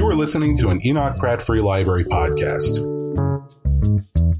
[0.00, 2.78] You are listening to an Enoch Pratt Free Library podcast.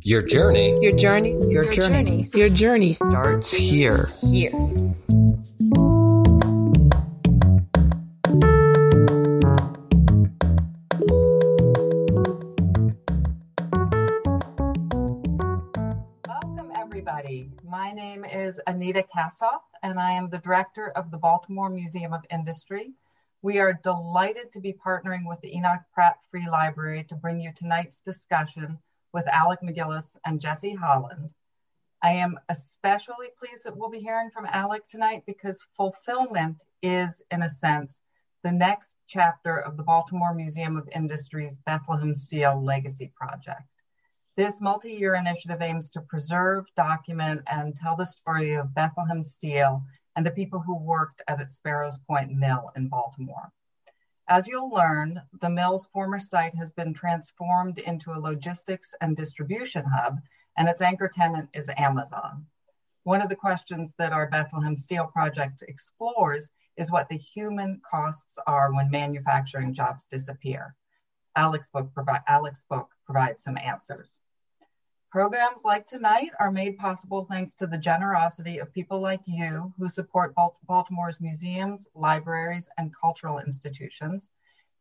[0.02, 0.75] Your journey.
[0.80, 1.33] Your journey.
[1.33, 2.04] Your, Your journey.
[2.04, 2.31] journey.
[2.33, 4.07] Your journey starts here.
[4.23, 4.52] Here.
[16.27, 17.50] Welcome, everybody.
[17.68, 22.22] My name is Anita Kassoff, and I am the director of the Baltimore Museum of
[22.30, 22.95] Industry.
[23.43, 27.52] We are delighted to be partnering with the Enoch Pratt Free Library to bring you
[27.56, 28.78] tonight's discussion
[29.14, 31.33] with Alec MacGillis and Jesse Holland.
[32.02, 37.42] I am especially pleased that we'll be hearing from Alec tonight because fulfillment is, in
[37.42, 38.02] a sense,
[38.45, 43.62] the next chapter of the Baltimore Museum of Industry's Bethlehem Steel Legacy Project.
[44.36, 49.83] This multi year initiative aims to preserve, document, and tell the story of Bethlehem Steel
[50.20, 53.51] and the people who worked at its Sparrows Point Mill in Baltimore.
[54.28, 59.86] As you'll learn, the mill's former site has been transformed into a logistics and distribution
[59.86, 60.19] hub,
[60.59, 62.44] and its anchor tenant is Amazon.
[63.05, 68.37] One of the questions that our Bethlehem Steel project explores is what the human costs
[68.47, 70.77] are when manufacturing jobs disappear.
[71.34, 72.20] Alec's book, provi-
[72.69, 74.19] book provides some answers.
[75.11, 79.89] Programs like tonight are made possible thanks to the generosity of people like you who
[79.89, 80.36] support
[80.69, 84.31] Baltimore's museums, libraries, and cultural institutions.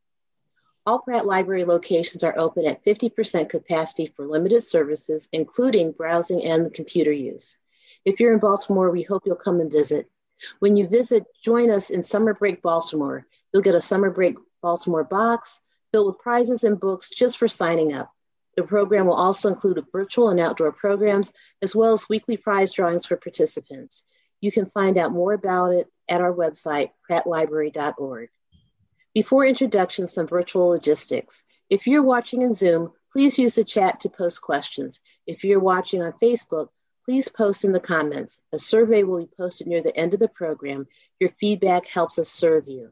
[0.85, 6.73] All Pratt Library locations are open at 50% capacity for limited services, including browsing and
[6.73, 7.57] computer use.
[8.05, 10.09] If you're in Baltimore, we hope you'll come and visit.
[10.59, 13.27] When you visit, join us in Summer Break Baltimore.
[13.51, 17.93] You'll get a Summer Break Baltimore box filled with prizes and books just for signing
[17.93, 18.11] up.
[18.55, 21.31] The program will also include virtual and outdoor programs,
[21.61, 24.03] as well as weekly prize drawings for participants.
[24.41, 28.29] You can find out more about it at our website, prattlibrary.org.
[29.13, 31.43] Before introduction, some virtual logistics.
[31.69, 34.99] If you're watching in Zoom, please use the chat to post questions.
[35.25, 36.69] If you're watching on Facebook,
[37.05, 38.39] please post in the comments.
[38.53, 40.87] A survey will be posted near the end of the program.
[41.19, 42.91] Your feedback helps us serve you.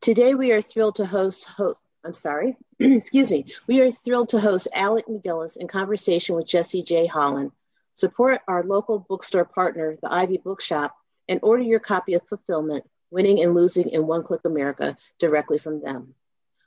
[0.00, 3.46] Today, we are thrilled to host, host I'm sorry, excuse me.
[3.68, 7.06] We are thrilled to host Alec MacGillis in conversation with Jesse J.
[7.06, 7.52] Holland.
[7.94, 10.96] Support our local bookstore partner, the Ivy Bookshop,
[11.28, 15.82] and order your copy of Fulfillment, Winning and Losing in One Click America directly from
[15.82, 16.14] them.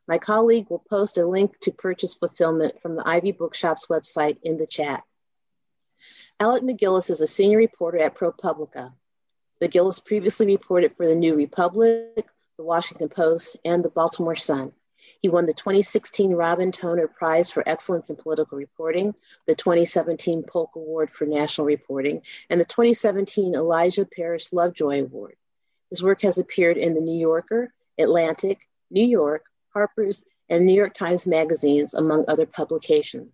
[0.08, 4.58] My colleague will post a link to purchase Fulfillment from the Ivy Bookshop's website in
[4.58, 5.04] the chat.
[6.40, 8.94] Alec MacGillis is a senior reporter at ProPublica.
[9.60, 14.72] MacGillis previously reported for the New Republic, the Washington Post, and the Baltimore Sun.
[15.24, 19.16] He won the 2016 Robin Toner Prize for Excellence in Political Reporting,
[19.48, 25.38] the 2017 Polk Award for National Reporting, and the 2017 Elijah Parish Lovejoy Award.
[25.96, 30.94] His work has appeared in the New Yorker, Atlantic, New York, Harper's, and New York
[30.94, 33.34] Times magazines, among other publications.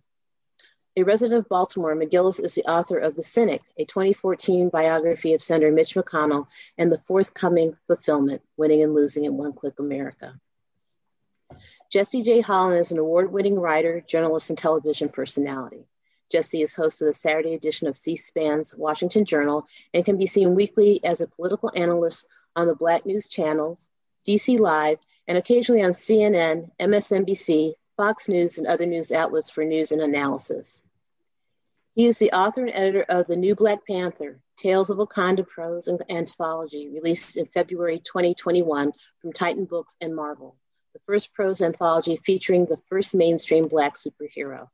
[0.96, 5.42] A resident of Baltimore, MacGillis is the author of The Cynic, a 2014 biography of
[5.42, 6.46] Senator Mitch McConnell,
[6.78, 10.38] and the forthcoming Fulfillment Winning and Losing in One Click America.
[11.90, 12.42] Jesse J.
[12.42, 15.88] Holland is an award winning writer, journalist, and television personality.
[16.30, 20.28] Jesse is host of the Saturday edition of C SPAN's Washington Journal and can be
[20.28, 22.24] seen weekly as a political analyst
[22.56, 23.88] on the Black News channels,
[24.26, 29.92] DC Live, and occasionally on CNN, MSNBC, Fox News, and other news outlets for news
[29.92, 30.82] and analysis.
[31.94, 35.88] He is the author and editor of The New Black Panther Tales of Wakanda Prose
[35.88, 40.56] and Anthology, released in February 2021 from Titan Books and Marvel
[40.92, 44.68] the first prose anthology featuring the first mainstream Black superhero.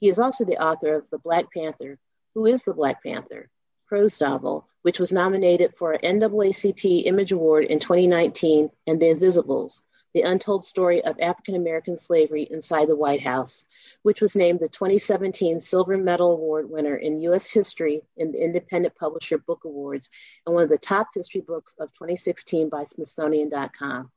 [0.00, 1.98] He is also the author of The Black Panther,
[2.34, 3.50] Who is the Black Panther?
[3.88, 9.82] Prose novel, which was nominated for an NAACP Image Award in 2019, and The Invisibles,
[10.12, 13.64] The Untold Story of African American Slavery Inside the White House,
[14.02, 17.48] which was named the 2017 Silver Medal Award winner in U.S.
[17.48, 20.10] history in the Independent Publisher Book Awards
[20.44, 24.10] and one of the top history books of 2016 by Smithsonian.com.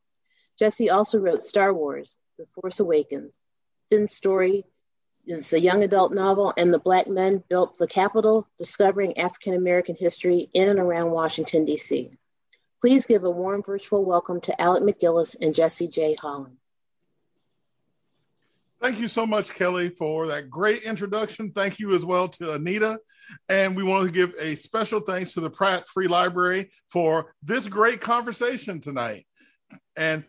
[0.60, 3.40] Jesse also wrote Star Wars, The Force Awakens,
[3.90, 4.66] Finn's Story,
[5.26, 9.96] it's a young adult novel, and the Black Men Built the Capitol, discovering African American
[9.96, 12.12] history in and around Washington, D.C.
[12.82, 16.16] Please give a warm virtual welcome to Alec MacGillis and Jesse J.
[16.16, 16.58] Holland.
[18.82, 21.52] Thank you so much, Kelly, for that great introduction.
[21.52, 23.00] Thank you as well to Anita.
[23.48, 27.68] And we want to give a special thanks to the Pratt Free Library for this
[27.68, 29.28] great conversation tonight.
[29.96, 30.24] And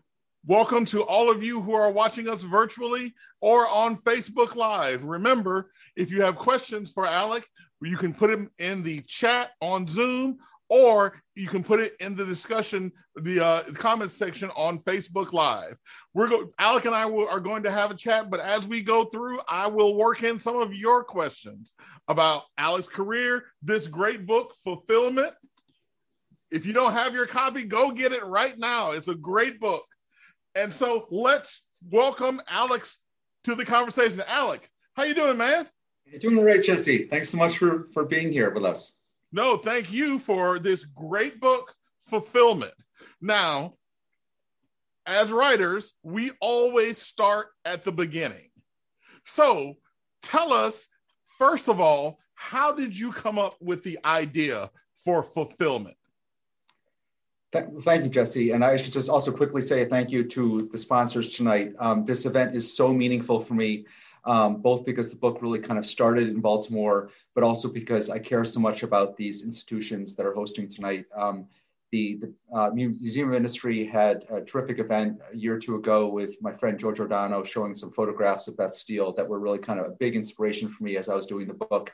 [0.44, 5.04] welcome to all of you who are watching us virtually or on Facebook Live.
[5.04, 7.46] Remember, if you have questions for Alec,
[7.80, 12.16] you can put them in the chat on Zoom or you can put it in
[12.16, 15.78] the discussion, the uh, comments section on Facebook Live.
[16.12, 18.82] We're go- Alec and I will, are going to have a chat, but as we
[18.82, 21.74] go through, I will work in some of your questions
[22.08, 25.34] about Alec's career, this great book, Fulfillment.
[26.50, 28.90] If you don't have your copy, go get it right now.
[28.90, 29.84] It's a great book.
[30.54, 32.98] And so let's welcome Alex
[33.44, 34.22] to the conversation.
[34.26, 35.66] Alec, how you doing, man?
[36.04, 37.06] You're doing all right, Jesse.
[37.06, 38.92] Thanks so much for for being here with us.
[39.32, 41.74] No, thank you for this great book,
[42.10, 42.74] Fulfillment.
[43.20, 43.74] Now,
[45.06, 48.50] as writers, we always start at the beginning.
[49.24, 49.76] So
[50.22, 50.86] tell us,
[51.38, 54.70] first of all, how did you come up with the idea
[55.04, 55.96] for fulfillment?
[57.52, 58.52] Thank you, Jesse.
[58.52, 61.74] And I should just also quickly say thank you to the sponsors tonight.
[61.78, 63.84] Um, this event is so meaningful for me
[64.24, 68.18] um, both because the book really kind of started in Baltimore, but also because I
[68.18, 71.06] care so much about these institutions that are hosting tonight.
[71.14, 71.46] Um,
[71.90, 76.40] the, the uh, Museum Industry had a terrific event a year or two ago with
[76.40, 79.86] my friend George O'Donnell showing some photographs of Beth Steel that were really kind of
[79.86, 81.92] a big inspiration for me as I was doing the book.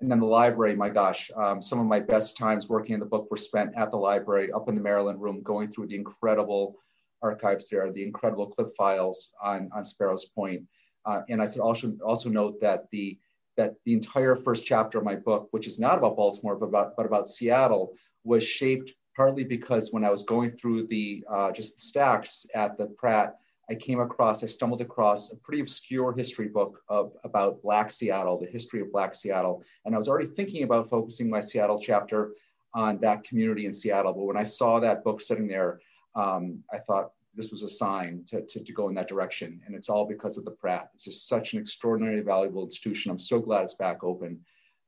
[0.00, 3.06] And then the library, my gosh, um, some of my best times working in the
[3.06, 6.76] book were spent at the library, up in the Maryland room, going through the incredible
[7.22, 10.62] archives there, the incredible clip files on, on Sparrows Point.
[11.06, 13.18] Uh, and I should also also note that the
[13.56, 16.96] that the entire first chapter of my book, which is not about Baltimore but about
[16.96, 17.94] but about Seattle,
[18.24, 22.76] was shaped partly because when I was going through the uh, just the stacks at
[22.76, 23.36] the Pratt,
[23.68, 28.38] I came across I stumbled across a pretty obscure history book of about Black Seattle,
[28.38, 32.34] the history of Black Seattle, and I was already thinking about focusing my Seattle chapter
[32.74, 34.12] on that community in Seattle.
[34.12, 35.80] But when I saw that book sitting there,
[36.14, 39.60] um, I thought, this was a sign to, to, to, go in that direction.
[39.66, 40.88] And it's all because of the Pratt.
[40.94, 43.10] It's just such an extraordinarily valuable institution.
[43.10, 44.40] I'm so glad it's back open.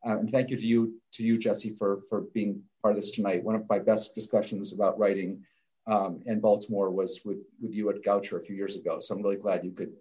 [0.06, 3.10] Uh, and thank you to you, to you, Jesse, for, for being part of this
[3.10, 3.44] tonight.
[3.44, 5.44] One of my best discussions about writing
[5.88, 9.00] um, in Baltimore was with, with you at Goucher a few years ago.
[9.00, 9.93] So I'm really glad you could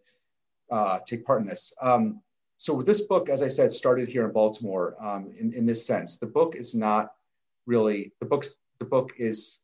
[0.70, 1.74] uh, take part in this.
[1.82, 2.22] Um,
[2.58, 6.18] so this book, as I said, started here in Baltimore um, in, in this sense.
[6.18, 7.14] The book is not
[7.66, 9.60] really, the, book's, the book is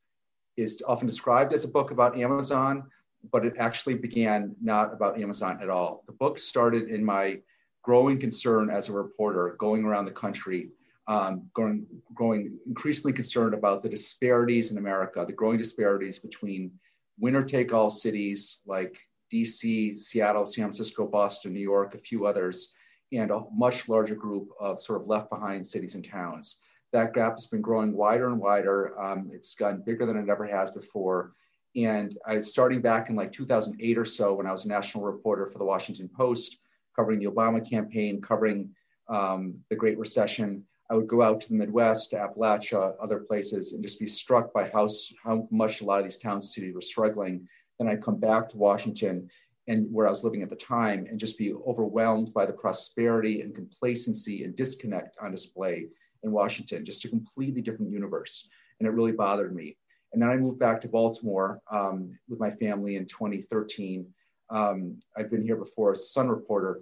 [0.56, 2.84] is often described as a book about Amazon,
[3.32, 6.04] but it actually began not about Amazon at all.
[6.06, 7.40] The book started in my
[7.82, 10.70] growing concern as a reporter, going around the country,
[11.08, 16.72] um, growing, growing increasingly concerned about the disparities in America, the growing disparities between
[17.20, 18.98] winner take all cities like
[19.32, 22.74] DC, Seattle, San Francisco, Boston, New York, a few others,
[23.12, 26.62] and a much larger group of sort of left behind cities and towns
[26.94, 28.98] that gap has been growing wider and wider.
[29.02, 31.34] Um, it's gotten bigger than it ever has before.
[31.76, 35.48] And I starting back in like 2008 or so when I was a national reporter
[35.48, 36.60] for the Washington Post,
[36.96, 38.70] covering the Obama campaign, covering
[39.10, 40.64] um, the Great Recession.
[40.90, 44.54] I would go out to the Midwest, to Appalachia, other places, and just be struck
[44.54, 44.88] by how,
[45.24, 47.48] how much a lot of these towns cities were struggling.
[47.80, 49.30] Then I'd come back to Washington
[49.68, 53.42] and where I was living at the time and just be overwhelmed by the prosperity
[53.42, 55.88] and complacency and disconnect on display
[56.24, 58.50] in Washington, just a completely different universe.
[58.80, 59.78] And it really bothered me.
[60.12, 64.06] And then I moved back to Baltimore um, with my family in 2013.
[64.50, 66.82] Um, I've been here before as a Sun reporter.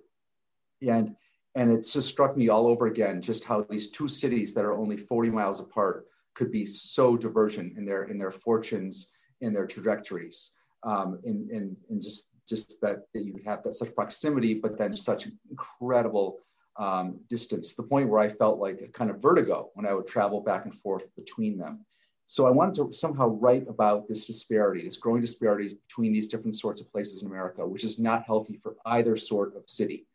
[0.81, 1.15] And,
[1.55, 4.77] and it just struck me all over again just how these two cities that are
[4.77, 9.07] only 40 miles apart could be so divergent in their, in their fortunes,
[9.41, 10.53] in their trajectories.
[10.83, 14.95] Um, in, and, and just, just that, that you have that such proximity, but then
[14.95, 16.39] such incredible
[16.77, 20.07] um, distance, the point where I felt like a kind of vertigo when I would
[20.07, 21.85] travel back and forth between them.
[22.25, 26.55] So I wanted to somehow write about this disparity, this growing disparities between these different
[26.55, 30.07] sorts of places in America, which is not healthy for either sort of city.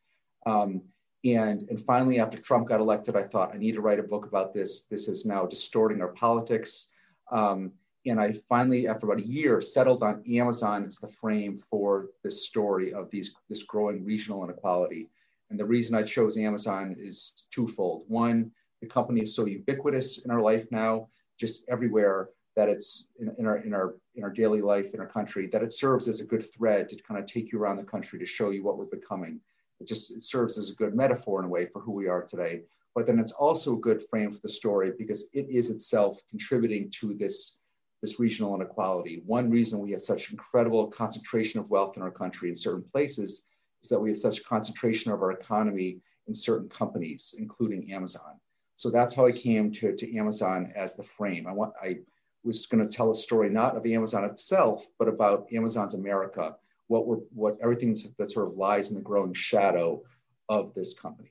[0.47, 0.83] Um,
[1.25, 4.27] and, and finally, after Trump got elected, I thought I need to write a book
[4.27, 4.83] about this.
[4.83, 6.89] This is now distorting our politics.
[7.33, 7.73] Um,
[8.05, 12.47] and I finally, after about a year, settled on Amazon as the frame for this
[12.47, 15.11] story of these, this growing regional inequality.
[15.51, 18.05] And the reason I chose Amazon is twofold.
[18.07, 21.09] One, the company is so ubiquitous in our life now,
[21.39, 22.31] just everywhere.
[22.57, 25.63] that it's in, in, our in our in our daily life in our country that
[25.63, 28.25] it serves as a good thread to kind of take you around the country to
[28.27, 29.39] show you what we're becoming
[29.81, 32.23] it just it serves as a good metaphor in a way for who we are
[32.23, 32.63] today
[32.97, 36.91] but then it's also a good frame for the story because it is itself contributing
[36.91, 37.59] to this
[38.03, 39.23] this regional inequality.
[39.25, 43.43] One reason we have such incredible concentration of wealth in our country in certain places
[43.83, 48.41] is that we have such concentration of our economy in certain companies including amazon.
[48.77, 51.47] So that's how i came to, to amazon as the frame.
[51.47, 51.99] I want i
[52.45, 56.55] was going to tell a story not of Amazon itself, but about Amazon's America,
[56.89, 60.03] what we're, what everything that sort of lies in the growing shadow
[60.49, 61.31] of this company.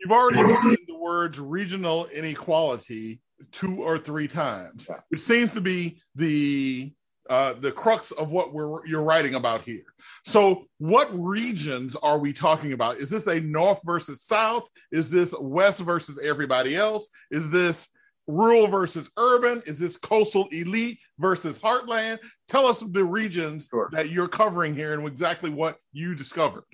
[0.00, 3.20] You've already mentioned the words regional inequality
[3.52, 5.00] two or three times, yeah.
[5.08, 6.92] which seems to be the
[7.30, 9.84] uh, the crux of what we're you're writing about here.
[10.26, 12.96] So, what regions are we talking about?
[12.96, 14.68] Is this a north versus south?
[14.92, 17.08] Is this west versus everybody else?
[17.30, 17.88] Is this
[18.26, 19.62] rural versus urban?
[19.66, 22.18] Is this coastal elite versus heartland?
[22.48, 23.88] Tell us the regions sure.
[23.92, 26.64] that you're covering here and exactly what you discovered.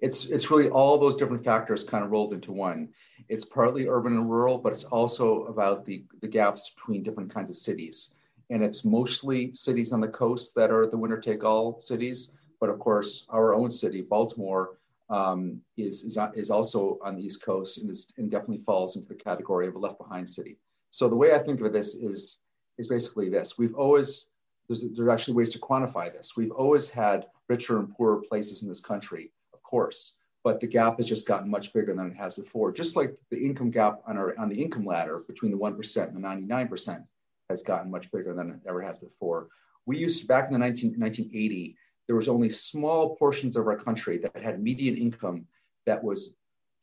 [0.00, 2.88] It's it's really all those different factors kind of rolled into one.
[3.28, 7.50] It's partly urban and rural, but it's also about the, the gaps between different kinds
[7.50, 8.14] of cities.
[8.48, 12.32] And it's mostly cities on the coast that are the winner take all cities.
[12.60, 14.78] But of course, our own city, Baltimore,
[15.10, 19.08] um, is, is, is also on the East Coast and, is, and definitely falls into
[19.08, 20.56] the category of a left behind city.
[20.90, 22.40] So the way I think of this is,
[22.78, 23.58] is basically this.
[23.58, 24.30] We've always,
[24.68, 26.36] there's, there's actually ways to quantify this.
[26.36, 30.96] We've always had richer and poorer places in this country, of course, but the gap
[30.98, 32.72] has just gotten much bigger than it has before.
[32.72, 36.16] Just like the income gap on, our, on the income ladder between the 1% and
[36.16, 37.04] the 99%
[37.48, 39.48] has gotten much bigger than it ever has before.
[39.86, 41.76] We used to, back in the 19, 1980,
[42.10, 45.46] there was only small portions of our country that had median income
[45.86, 46.34] that was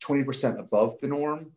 [0.02, 1.52] 20% above the norm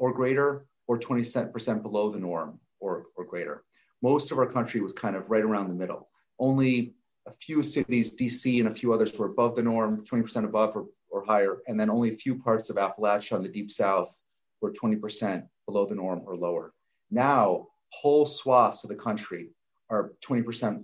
[0.00, 3.62] or greater or 20% below the norm or, or greater.
[4.02, 6.08] Most of our country was kind of right around the middle.
[6.40, 6.94] Only
[7.28, 10.86] a few cities, DC and a few others were above the norm, 20% above or,
[11.08, 11.58] or higher.
[11.68, 14.18] And then only a few parts of Appalachia on the deep south
[14.60, 16.72] were 20% below the norm or lower.
[17.12, 19.50] Now, whole swaths of the country
[19.88, 20.82] are 20%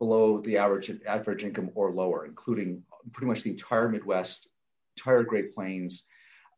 [0.00, 4.48] below the average average income or lower, including pretty much the entire Midwest,
[4.96, 6.08] entire Great Plains,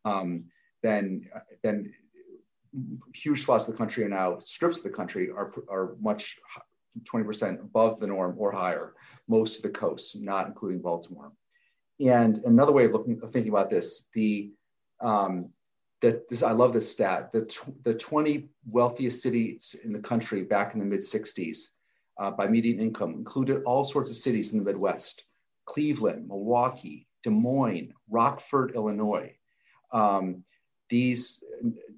[0.06, 0.44] um,
[0.82, 1.28] then
[1.62, 1.92] then
[3.14, 6.38] huge swaths of the country are now strips of the country are are much
[7.04, 8.94] 20% above the norm or higher.
[9.26, 11.32] Most of the coasts, not including Baltimore.
[12.00, 14.52] And another way of looking of thinking about this, the
[15.00, 15.50] um,
[16.00, 17.32] that this I love this stat.
[17.32, 21.58] The tw- the 20 wealthiest cities in the country back in the mid 60s
[22.18, 25.24] uh, by median income included all sorts of cities in the Midwest
[25.64, 29.32] Cleveland, Milwaukee, Des Moines, Rockford, Illinois.
[29.92, 30.44] Um,
[30.88, 31.44] these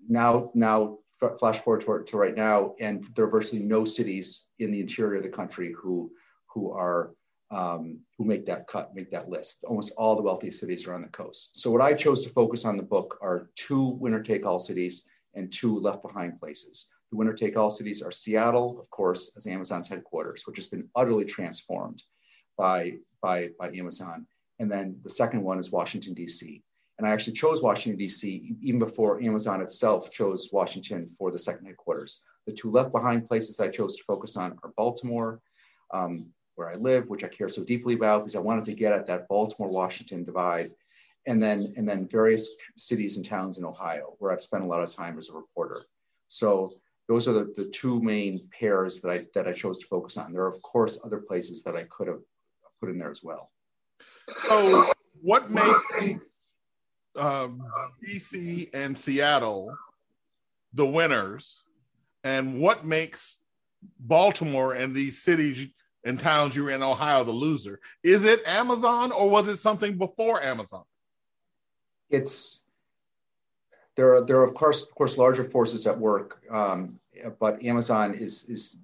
[0.09, 0.99] now, now
[1.38, 5.16] flash forward to, to, right now, and there are virtually no cities in the interior
[5.16, 6.11] of the country who,
[6.47, 7.14] who are
[7.50, 9.64] um, who make that cut, make that list.
[9.64, 11.61] Almost all the wealthiest cities are on the coast.
[11.61, 15.78] So what I chose to focus on the book are two winner-take-all cities and two
[15.78, 16.88] left-behind places.
[17.14, 20.90] The winner take all cities are Seattle, of course, as Amazon's headquarters, which has been
[20.97, 22.02] utterly transformed
[22.59, 24.26] by, by, by Amazon.
[24.59, 26.61] And then the second one is Washington, D.C.
[26.99, 31.66] And I actually chose Washington, D.C., even before Amazon itself chose Washington for the second
[31.66, 32.25] headquarters.
[32.49, 35.40] The two left behind places I chose to focus on are Baltimore,
[35.92, 38.92] um, where I live, which I care so deeply about because I wanted to get
[38.92, 40.73] at that Baltimore Washington divide.
[41.26, 44.83] And then, and then various cities and towns in Ohio, where I've spent a lot
[44.83, 45.87] of time as a reporter.
[46.26, 46.73] So
[47.08, 50.32] those are the, the two main pairs that I that I chose to focus on.
[50.32, 52.20] There are of course other places that I could have
[52.80, 53.50] put in there as well.
[54.37, 54.84] So,
[55.23, 56.20] what makes
[57.16, 57.62] um,
[58.06, 59.76] DC and Seattle
[60.73, 61.62] the winners,
[62.25, 63.38] and what makes
[64.00, 65.68] Baltimore and these cities
[66.04, 67.80] and towns you're in Ohio the loser?
[68.02, 70.82] Is it Amazon or was it something before Amazon?
[72.11, 72.63] It's
[73.96, 76.98] there are there are of course of course larger forces at work, um,
[77.38, 78.76] but Amazon is is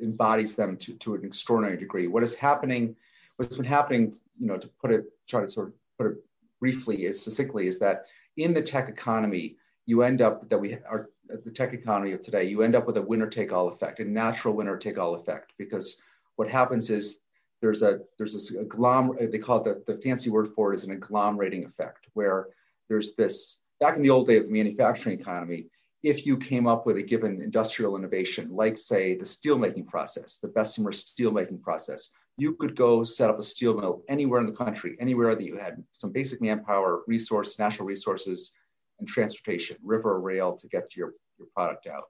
[0.00, 2.06] embodies them to, to an extraordinary degree.
[2.06, 2.94] What is happening,
[3.36, 6.18] what's been happening, you know, to put it try to sort of put it
[6.60, 11.08] briefly is succinctly is that in the tech economy, you end up that we are
[11.28, 14.04] the tech economy of today, you end up with a winner take all effect, a
[14.04, 15.96] natural winner take all effect, because
[16.36, 17.20] what happens is
[17.60, 20.84] there's a there's this agglomer they call it the, the fancy word for it is
[20.84, 22.48] an agglomerating effect where
[22.88, 25.66] there's this back in the old day of the manufacturing economy,
[26.02, 30.48] if you came up with a given industrial innovation, like say the steelmaking process, the
[30.48, 34.96] Bessemer steelmaking process, you could go set up a steel mill anywhere in the country,
[35.00, 38.52] anywhere that you had some basic manpower, resource, natural resources,
[39.00, 42.04] and transportation, river or rail to get your, your product out.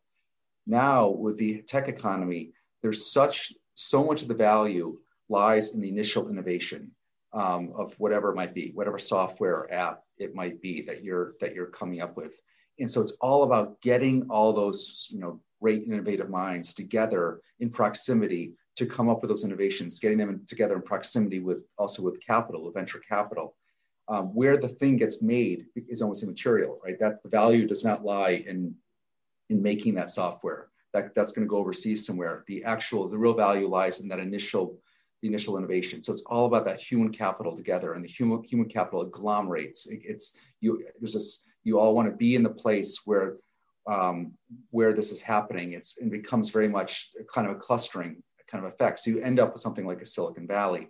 [0.66, 4.98] Now, with the tech economy, there's such so much of the value
[5.30, 6.90] lies in the initial innovation
[7.32, 11.34] um, of whatever it might be, whatever software or app it might be that you're
[11.40, 12.40] that you're coming up with.
[12.80, 17.68] And so it's all about getting all those you know great innovative minds together in
[17.70, 22.24] proximity to come up with those innovations, getting them together in proximity with also with
[22.24, 23.54] capital, with venture capital.
[24.10, 26.98] Um, where the thing gets made is almost immaterial, right?
[26.98, 28.74] That the value does not lie in
[29.50, 30.68] in making that software.
[30.94, 32.44] That, that's going to go overseas somewhere.
[32.46, 34.78] The actual, the real value lies in that initial
[35.22, 36.00] the initial innovation.
[36.00, 39.86] So it's all about that human capital together, and the human human capital agglomerates.
[39.86, 40.84] It, it's you.
[41.00, 41.44] There's this.
[41.64, 43.36] You all want to be in the place where
[43.88, 44.32] um,
[44.70, 45.72] where this is happening.
[45.72, 49.00] It's it becomes very much kind of a clustering kind of effect.
[49.00, 50.88] So you end up with something like a Silicon Valley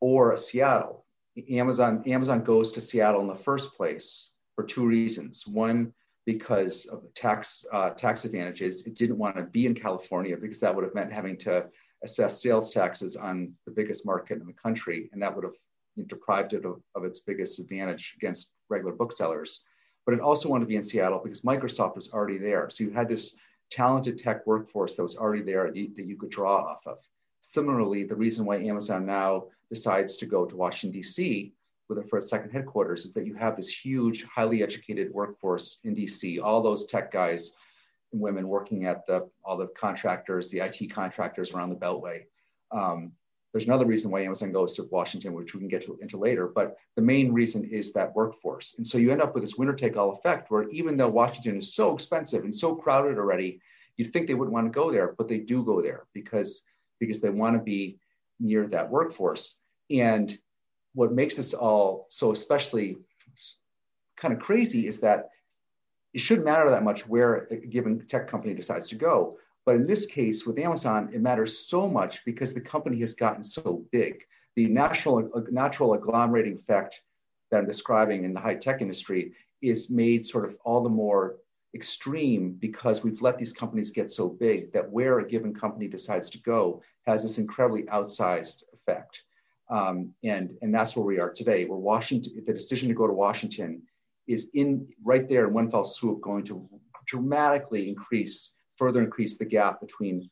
[0.00, 1.04] or a Seattle.
[1.50, 5.46] Amazon Amazon goes to Seattle in the first place for two reasons.
[5.46, 5.92] One,
[6.26, 10.74] because of tax uh, tax advantages, it didn't want to be in California because that
[10.74, 11.66] would have meant having to
[12.02, 15.56] assess sales taxes on the biggest market in the country, and that would have
[16.06, 19.64] deprived it of, of its biggest advantage against regular booksellers.
[20.06, 22.70] But it also wanted to be in Seattle because Microsoft was already there.
[22.70, 23.36] So you had this
[23.70, 26.98] talented tech workforce that was already there that you could draw off of.
[27.40, 31.52] Similarly, the reason why Amazon now decides to go to Washington, D.C.
[31.88, 35.78] with it for its second headquarters is that you have this huge, highly educated workforce
[35.84, 37.52] in D.C., all those tech guys
[38.12, 42.24] women working at the all the contractors, the IT contractors around the Beltway.
[42.70, 43.12] Um,
[43.52, 46.46] there's another reason why Amazon goes to Washington, which we can get to, into later,
[46.46, 48.74] but the main reason is that workforce.
[48.76, 51.56] And so you end up with this winner take all effect where even though Washington
[51.56, 53.60] is so expensive and so crowded already,
[53.96, 56.62] you'd think they wouldn't want to go there, but they do go there because,
[56.98, 57.98] because they want to be
[58.38, 59.56] near that workforce.
[59.90, 60.38] And
[60.94, 62.98] what makes this all so especially
[64.16, 65.30] kind of crazy is that
[66.14, 69.38] it shouldn't matter that much where a given tech company decides to go.
[69.66, 73.42] But in this case, with Amazon, it matters so much because the company has gotten
[73.42, 74.24] so big.
[74.56, 77.02] The natural, natural agglomerating effect
[77.50, 81.36] that I'm describing in the high tech industry is made sort of all the more
[81.74, 86.30] extreme because we've let these companies get so big that where a given company decides
[86.30, 89.22] to go has this incredibly outsized effect.
[89.68, 91.66] Um, and, and that's where we are today.
[91.66, 93.82] Where Washington, the decision to go to Washington
[94.28, 96.68] is in right there in one fell swoop going to
[97.06, 100.30] dramatically increase, further increase the gap between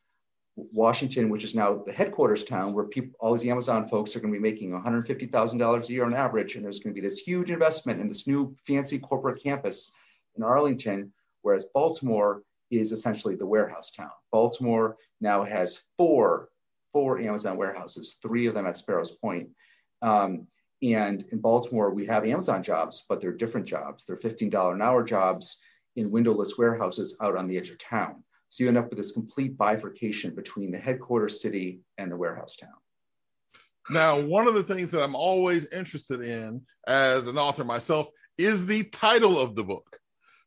[0.57, 4.33] Washington, which is now the headquarters town, where people, all these Amazon folks are going
[4.33, 7.51] to be making $150,000 a year on average, and there's going to be this huge
[7.51, 9.91] investment in this new fancy corporate campus
[10.37, 14.11] in Arlington, whereas Baltimore is essentially the warehouse town.
[14.33, 16.49] Baltimore now has four
[16.97, 19.51] four Amazon warehouses, three of them at Sparrows Point.
[20.01, 20.47] Um,
[20.83, 24.05] and in Baltimore, we have Amazon jobs, but they're different jobs.
[24.05, 25.59] They're $15 an hour jobs
[25.97, 28.23] in windowless warehouses out on the edge of town.
[28.49, 32.57] So you end up with this complete bifurcation between the headquarters city and the warehouse
[32.57, 32.71] town.
[33.91, 38.67] Now, one of the things that I'm always interested in as an author myself is
[38.67, 39.99] the title of the book.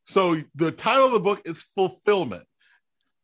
[0.04, 2.44] So the title of the book is Fulfillment.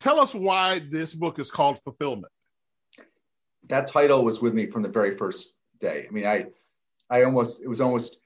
[0.00, 2.32] Tell us why this book is called Fulfillment.
[3.68, 6.06] That title was with me from the very first day.
[6.08, 6.46] I mean, I
[7.10, 8.18] I almost it was almost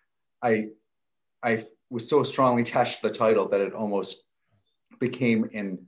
[0.43, 0.69] I
[1.43, 4.23] I was so strongly attached to the title that it almost
[4.99, 5.87] became in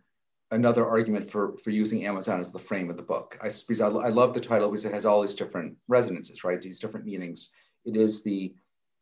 [0.51, 3.39] another argument for for using Amazon as the frame of the book.
[3.41, 6.61] I because I, I love the title because it has all these different resonances, right?
[6.61, 7.51] These different meanings.
[7.85, 8.55] It is the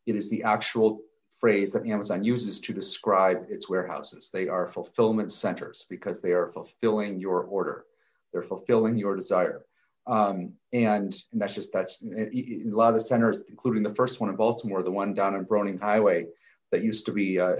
[0.05, 1.01] it is the actual
[1.39, 4.29] phrase that Amazon uses to describe its warehouses.
[4.31, 7.85] They are fulfillment centers because they are fulfilling your order.
[8.31, 9.65] They're fulfilling your desire.
[10.07, 14.29] Um, and, and that's just that's a lot of the centers, including the first one
[14.29, 16.25] in Baltimore, the one down on Broening Highway
[16.71, 17.57] that used to be uh,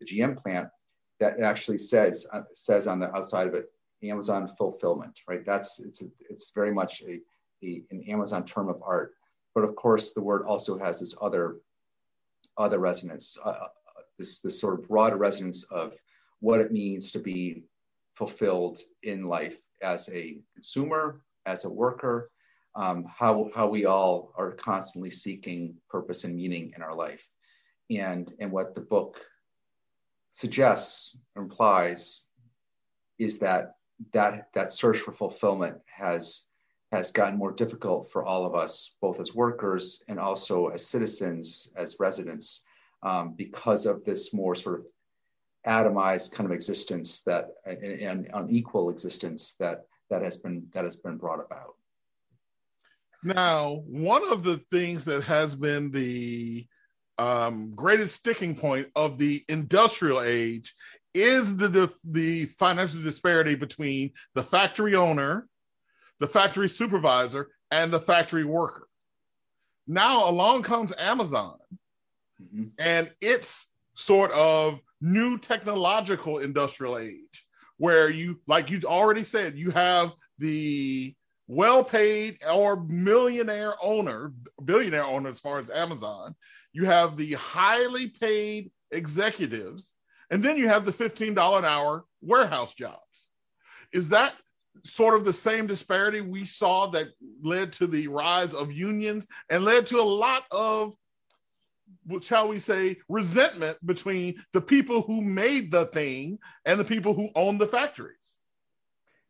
[0.00, 0.68] the GM plant,
[1.20, 3.70] that actually says uh, says on the outside of it
[4.02, 5.44] Amazon fulfillment, right?
[5.44, 7.20] That's it's a, it's very much a,
[7.62, 9.14] a, an Amazon term of art,
[9.54, 11.58] but of course the word also has this other
[12.56, 13.68] other resonance, uh, uh
[14.18, 15.94] this this sort of broader resonance of
[16.40, 17.64] what it means to be
[18.12, 22.30] fulfilled in life as a consumer, as a worker,
[22.74, 27.30] um, how, how we all are constantly seeking purpose and meaning in our life.
[27.90, 29.20] And, and what the book
[30.30, 32.24] suggests implies
[33.18, 33.76] is that
[34.12, 36.46] that, that search for fulfillment has,
[36.90, 41.72] has gotten more difficult for all of us, both as workers and also as citizens,
[41.76, 42.62] as residents,
[43.04, 44.86] um, because of this more sort of
[45.66, 51.16] atomized kind of existence that and unequal existence that that has been that has been
[51.16, 51.74] brought about.
[53.22, 56.66] Now, one of the things that has been the
[57.16, 60.74] um, greatest sticking point of the industrial age
[61.14, 65.48] is the, the the financial disparity between the factory owner,
[66.20, 68.88] the factory supervisor, and the factory worker.
[69.86, 71.56] Now along comes Amazon
[72.42, 72.68] mm-hmm.
[72.78, 77.43] and its sort of new technological industrial age
[77.84, 81.14] where you like you already said you have the
[81.48, 84.32] well-paid or millionaire owner
[84.64, 86.34] billionaire owner as far as amazon.
[86.72, 89.92] You have the highly paid executives
[90.30, 93.28] and then you have the $15 an hour warehouse jobs.
[93.92, 94.32] Is that
[94.84, 97.08] sort of the same disparity we saw that
[97.42, 100.94] led to the rise of unions and led to a lot of
[102.20, 107.30] shall we say resentment between the people who made the thing and the people who
[107.34, 108.40] own the factories.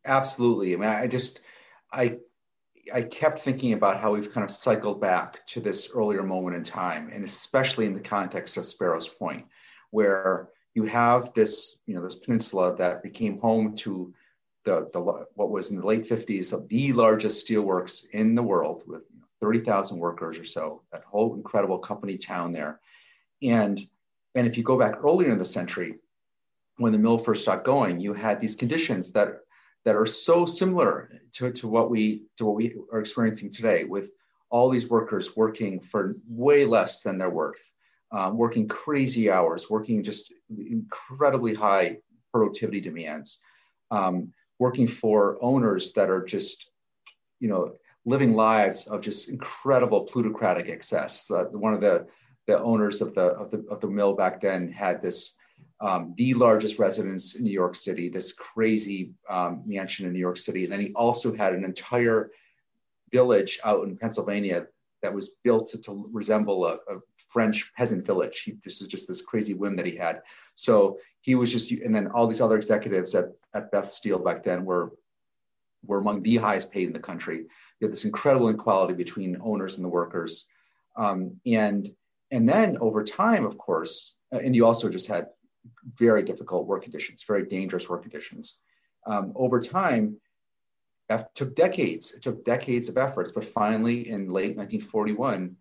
[0.05, 0.75] Absolutely.
[0.75, 1.41] I mean i just
[1.93, 2.19] i
[2.93, 6.63] i kept thinking about how we've kind of cycled back to this earlier moment in
[6.63, 9.47] time and especially in the context of sparrows point
[9.91, 14.13] where you have this you know this peninsula that became home to
[14.65, 18.83] the, the what was in the late 50s of the largest steelworks in the world
[18.87, 19.03] with
[19.45, 22.81] 30,000 workers or so, that whole incredible company town there.
[23.43, 23.79] And,
[24.35, 25.97] and if you go back earlier in the century,
[26.79, 29.41] when the mill first got going, you had these conditions that,
[29.85, 34.09] that are so similar to, to, what we, to what we are experiencing today with
[34.49, 37.71] all these workers working for way less than they're worth,
[38.13, 41.99] um, working crazy hours, working just incredibly high
[42.33, 43.41] productivity demands.
[43.91, 46.71] Um, working for owners that are just,
[47.41, 47.75] you know,
[48.05, 51.31] living lives of just incredible plutocratic excess.
[51.31, 52.07] Uh, one of the
[52.47, 55.37] the owners of the of the of the mill back then had this
[55.81, 60.39] um, the largest residence in New York City, this crazy um, mansion in New York
[60.39, 62.31] City, and then he also had an entire
[63.11, 64.67] village out in Pennsylvania
[65.03, 68.43] that was built to, to resemble a, a, French peasant village.
[68.43, 70.23] He, this was just this crazy whim that he had.
[70.55, 74.45] So he was just, and then all these other executives at, at Beth Steel back
[74.45, 74.93] then were
[75.85, 77.47] were among the highest paid in the country.
[77.81, 80.47] You had this incredible inequality between owners and the workers,
[80.97, 81.89] um, and
[82.31, 85.29] and then over time, of course, uh, and you also just had
[85.85, 88.59] very difficult work conditions, very dangerous work conditions.
[89.07, 90.17] Um, over time,
[91.09, 92.13] it took decades.
[92.13, 95.57] It took decades of efforts, but finally, in late 1941,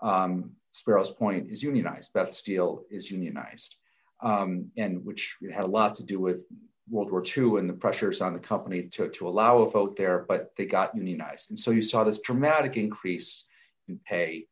[0.00, 2.12] um, Sparrows Point is unionized.
[2.12, 3.76] Beth Steel is unionized,
[4.22, 6.44] um, and which had a lot to do with
[6.90, 10.24] World War II and the pressures on the company to, to allow a vote there,
[10.28, 11.50] but they got unionized.
[11.50, 13.46] And so you saw this dramatic increase
[13.88, 14.46] in pay,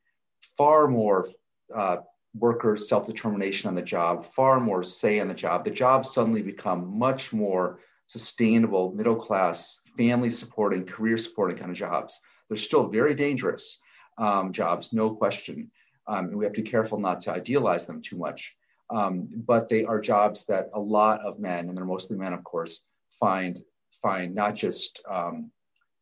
[0.56, 1.28] far more
[1.74, 1.98] uh,
[2.34, 5.64] worker self determination on the job, far more say on the job.
[5.64, 11.76] The jobs suddenly become much more sustainable, middle class, family supporting, career supporting kind of
[11.76, 12.18] jobs.
[12.48, 13.80] They're still very dangerous
[14.18, 15.70] um, jobs, no question.
[16.06, 18.56] Um, and we have to be careful not to idealize them too much.
[18.90, 22.42] Um, but they are jobs that a lot of men, and they're mostly men, of
[22.44, 23.60] course, find
[23.92, 25.50] find not just um,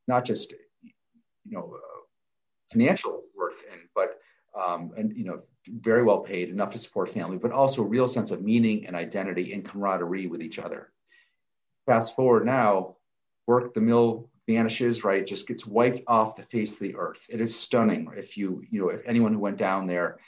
[0.07, 0.93] not just you
[1.53, 1.77] know
[2.71, 4.19] financial worth in, but
[4.59, 8.09] um, and you know very well paid, enough to support family, but also a real
[8.09, 10.91] sense of meaning and identity and camaraderie with each other.
[11.87, 12.97] Fast forward now,
[13.47, 15.27] work the mill vanishes, right?
[15.27, 17.25] Just gets wiped off the face of the earth.
[17.29, 18.09] It is stunning.
[18.17, 20.19] If you, you know, if anyone who went down there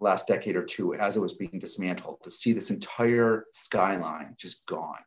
[0.00, 4.64] last decade or two as it was being dismantled, to see this entire skyline just
[4.66, 5.00] gone.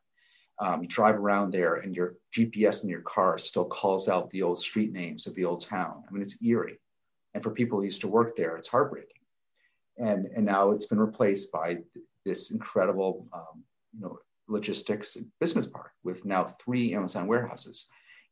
[0.59, 4.41] Um, you drive around there and your GPS in your car still calls out the
[4.41, 6.03] old street names of the old town.
[6.07, 6.79] I mean, it's eerie.
[7.33, 9.21] And for people who used to work there, it's heartbreaking.
[9.99, 11.77] And, and now it's been replaced by
[12.25, 17.87] this incredible, um, you know, logistics business park with now three Amazon warehouses.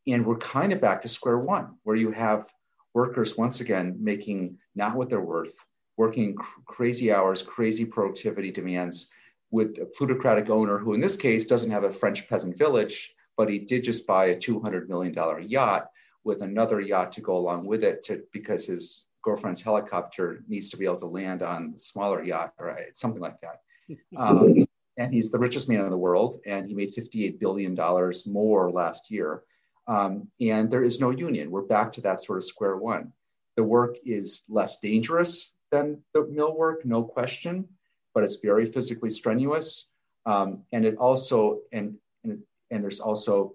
[0.07, 2.47] And we're kind of back to square one, where you have
[2.93, 5.55] workers once again making not what they're worth,
[5.97, 9.07] working cr- crazy hours, crazy productivity demands
[9.51, 13.49] with a plutocratic owner who, in this case, doesn't have a French peasant village, but
[13.49, 15.13] he did just buy a $200 million
[15.49, 15.89] yacht
[16.23, 20.77] with another yacht to go along with it to, because his girlfriend's helicopter needs to
[20.77, 23.61] be able to land on the smaller yacht or something like that.
[24.17, 24.65] Um,
[24.97, 27.77] and he's the richest man in the world, and he made $58 billion
[28.25, 29.43] more last year.
[29.87, 31.51] Um, and there is no union.
[31.51, 33.11] We're back to that sort of square one.
[33.57, 37.67] The work is less dangerous than the mill work, no question,
[38.13, 39.89] but it's very physically strenuous.
[40.25, 42.39] Um, and it also, and, and,
[42.71, 43.53] and there's also,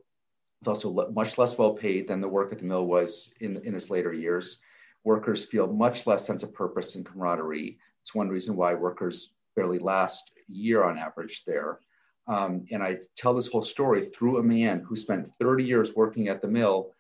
[0.60, 3.74] it's also much less well paid than the work at the mill was in, in
[3.74, 4.60] its later years.
[5.04, 7.78] Workers feel much less sense of purpose and camaraderie.
[8.02, 11.80] It's one reason why workers barely last a year on average there.
[12.26, 16.28] Um, and I tell this whole story through a man who spent 30 years working
[16.28, 16.90] at the mill.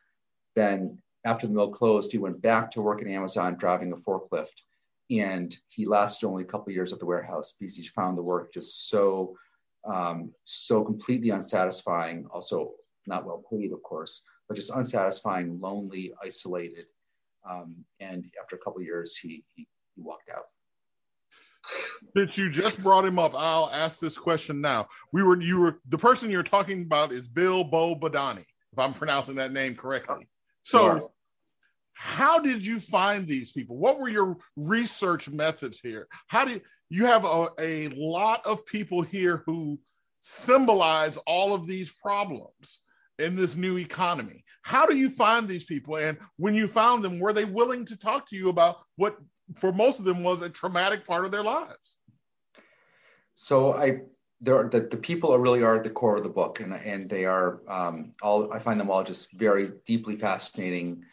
[0.56, 4.62] Then, after the mill closed, he went back to work at Amazon driving a forklift.
[5.10, 8.52] And he lasted only a couple years at the warehouse because he found the work
[8.52, 9.36] just so
[9.84, 12.72] um, so completely unsatisfying, also
[13.06, 16.86] not well paid, of course, but just unsatisfying, lonely, isolated.
[17.48, 20.44] Um, and after a couple years, he, he, he walked out.
[22.16, 24.88] Since you just brought him up, I'll ask this question now.
[25.12, 28.94] We were you were the person you're talking about is Bill Bo Badani, if I'm
[28.94, 30.26] pronouncing that name correctly.
[30.64, 31.10] So sure.
[32.02, 33.76] How did you find these people?
[33.76, 36.08] What were your research methods here?
[36.28, 39.78] How did you have a, a lot of people here who
[40.22, 42.80] symbolize all of these problems
[43.18, 44.44] in this new economy?
[44.62, 45.96] How do you find these people?
[45.96, 49.18] And when you found them, were they willing to talk to you about what
[49.58, 51.98] for most of them was a traumatic part of their lives.
[53.34, 54.00] So I
[54.40, 56.72] there are, the, the people are really are at the core of the book and,
[56.72, 61.04] and they are um, all I find them all just very deeply fascinating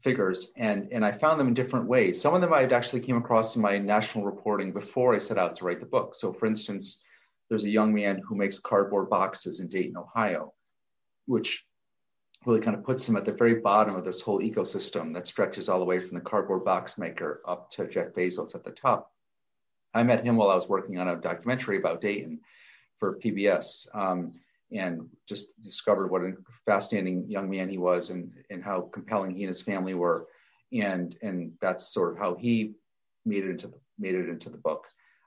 [0.00, 2.20] figures and and I found them in different ways.
[2.20, 5.38] Some of them I had actually came across in my national reporting before I set
[5.38, 6.14] out to write the book.
[6.14, 7.04] So for instance,
[7.48, 10.52] there's a young man who makes cardboard boxes in Dayton, Ohio,
[11.26, 11.66] which
[12.46, 15.68] really kind of puts him at the very bottom of this whole ecosystem that stretches
[15.68, 19.12] all the way from the cardboard box maker up to Jeff Bezos at the top.
[19.92, 22.40] I met him while I was working on a documentary about Dayton
[22.94, 24.32] for PBS um,
[24.72, 26.32] and just discovered what a
[26.64, 30.26] fascinating young man he was and, and how compelling he and his family were.
[30.72, 32.74] And, and that's sort of how he
[33.24, 34.86] made it into the, made it into the book.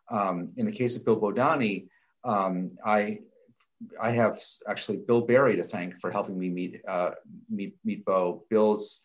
[0.09, 1.87] Um, in the case of Bill Bodani,
[2.23, 3.19] um, I
[4.01, 7.11] I have actually Bill Barry to thank for helping me meet uh,
[7.49, 8.45] meet meet Bo.
[8.49, 9.03] Bill's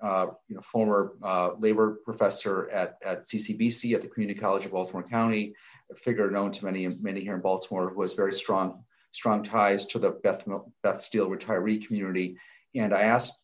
[0.00, 4.72] uh, you know former uh, labor professor at at CCBC at the Community College of
[4.72, 5.54] Baltimore County,
[5.90, 9.86] a figure known to many many here in Baltimore who has very strong strong ties
[9.86, 10.46] to the Beth
[10.82, 12.36] Beth Steel retiree community.
[12.74, 13.34] And I asked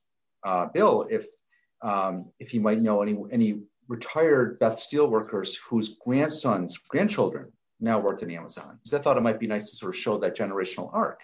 [0.45, 1.27] uh, Bill if
[1.83, 7.99] um, if he might know any any retired Beth Steel workers whose grandsons grandchildren now
[8.01, 8.79] worked in Amazon.
[8.83, 11.23] Because I thought it might be nice to sort of show that generational arc.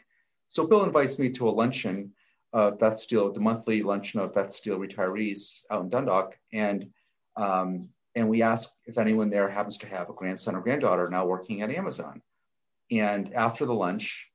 [0.48, 2.12] So Bill invites me to a luncheon
[2.52, 6.36] of Beth Steel, the monthly luncheon of Beth Steel retirees out in Dundalk.
[6.52, 6.90] And,
[7.36, 11.24] um, and we ask if anyone there happens to have a grandson or granddaughter now
[11.26, 12.20] working at Amazon.
[12.90, 14.28] And after the lunch,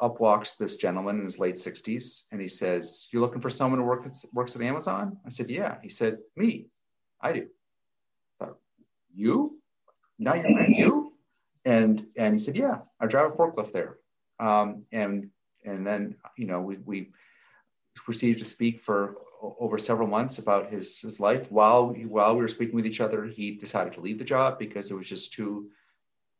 [0.00, 3.80] up walks this gentleman in his late 60s and he says, You looking for someone
[3.80, 5.18] who work, works at Amazon?
[5.24, 5.76] I said, Yeah.
[5.82, 6.66] He said, Me.
[7.20, 7.46] I do.
[8.40, 8.58] I thought,
[9.14, 9.58] you?
[10.18, 11.06] Not your you?
[11.66, 13.98] and and he said, "Yeah, I drive a forklift there."
[14.38, 15.28] Um, and
[15.64, 17.10] and then you know we we
[17.94, 21.50] proceeded to speak for over several months about his his life.
[21.50, 24.90] While while we were speaking with each other, he decided to leave the job because
[24.90, 25.68] it was just too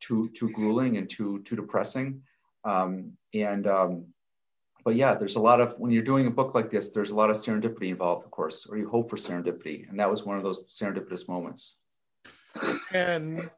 [0.01, 2.23] too too grueling and too too depressing.
[2.67, 4.07] Um, and um,
[4.85, 7.15] but yeah, there's a lot of when you're doing a book like this, there's a
[7.15, 10.37] lot of serendipity involved, of course, or you hope for serendipity, and that was one
[10.37, 11.79] of those serendipitous moments.
[12.93, 13.51] And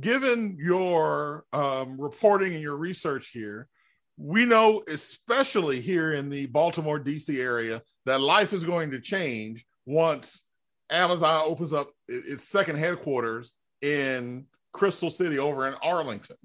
[0.00, 3.68] given your um, reporting and your research here,
[4.16, 9.66] we know, especially here in the Baltimore, DC area, that life is going to change
[9.86, 10.44] once
[10.90, 16.36] Amazon opens up its second headquarters in Crystal City over in Arlington.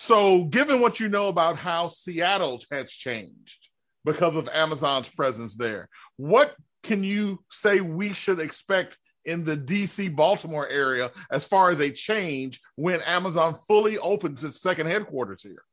[0.00, 3.68] So, given what you know about how Seattle has changed
[4.04, 10.14] because of Amazon's presence there, what can you say we should expect in the DC
[10.14, 15.64] Baltimore area as far as a change when Amazon fully opens its second headquarters here?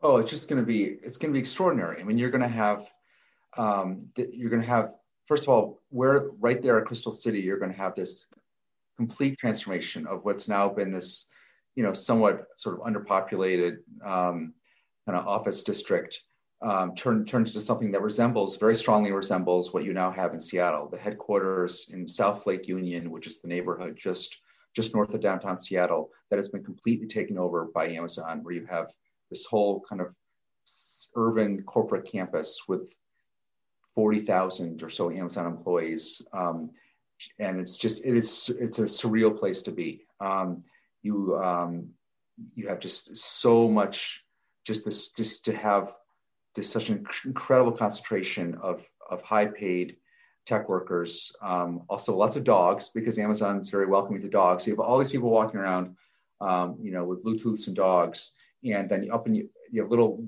[0.00, 2.00] Oh, it's just going to be it's going to be extraordinary.
[2.00, 2.88] I mean, you're going to have
[3.56, 4.92] um, you're going to have
[5.26, 8.26] first of all, where right there at Crystal City, you're going to have this
[8.96, 11.28] complete transformation of what's now been this,
[11.78, 14.52] you know, somewhat sort of underpopulated um,
[15.06, 16.20] kind of office district
[16.60, 20.40] um, turned turned into something that resembles very strongly resembles what you now have in
[20.40, 20.88] Seattle.
[20.88, 24.38] The headquarters in South Lake Union, which is the neighborhood just
[24.74, 28.66] just north of downtown Seattle, that has been completely taken over by Amazon, where you
[28.68, 28.90] have
[29.30, 30.12] this whole kind of
[31.14, 32.92] urban corporate campus with
[33.94, 36.22] 40,000 or so Amazon employees.
[36.32, 36.70] Um,
[37.38, 40.02] and it's just, it is, it's a surreal place to be.
[40.20, 40.64] Um,
[41.02, 41.90] you, um,
[42.54, 44.24] you have just so much,
[44.64, 45.92] just this, just to have
[46.54, 49.96] there's such an incredible concentration of, of high paid
[50.44, 51.30] tech workers.
[51.42, 54.64] Um, also, lots of dogs because Amazon's very welcoming to dogs.
[54.64, 55.94] So you have all these people walking around,
[56.40, 58.34] um, you know, with Bluetooths and dogs.
[58.64, 60.24] And then up in you, you have little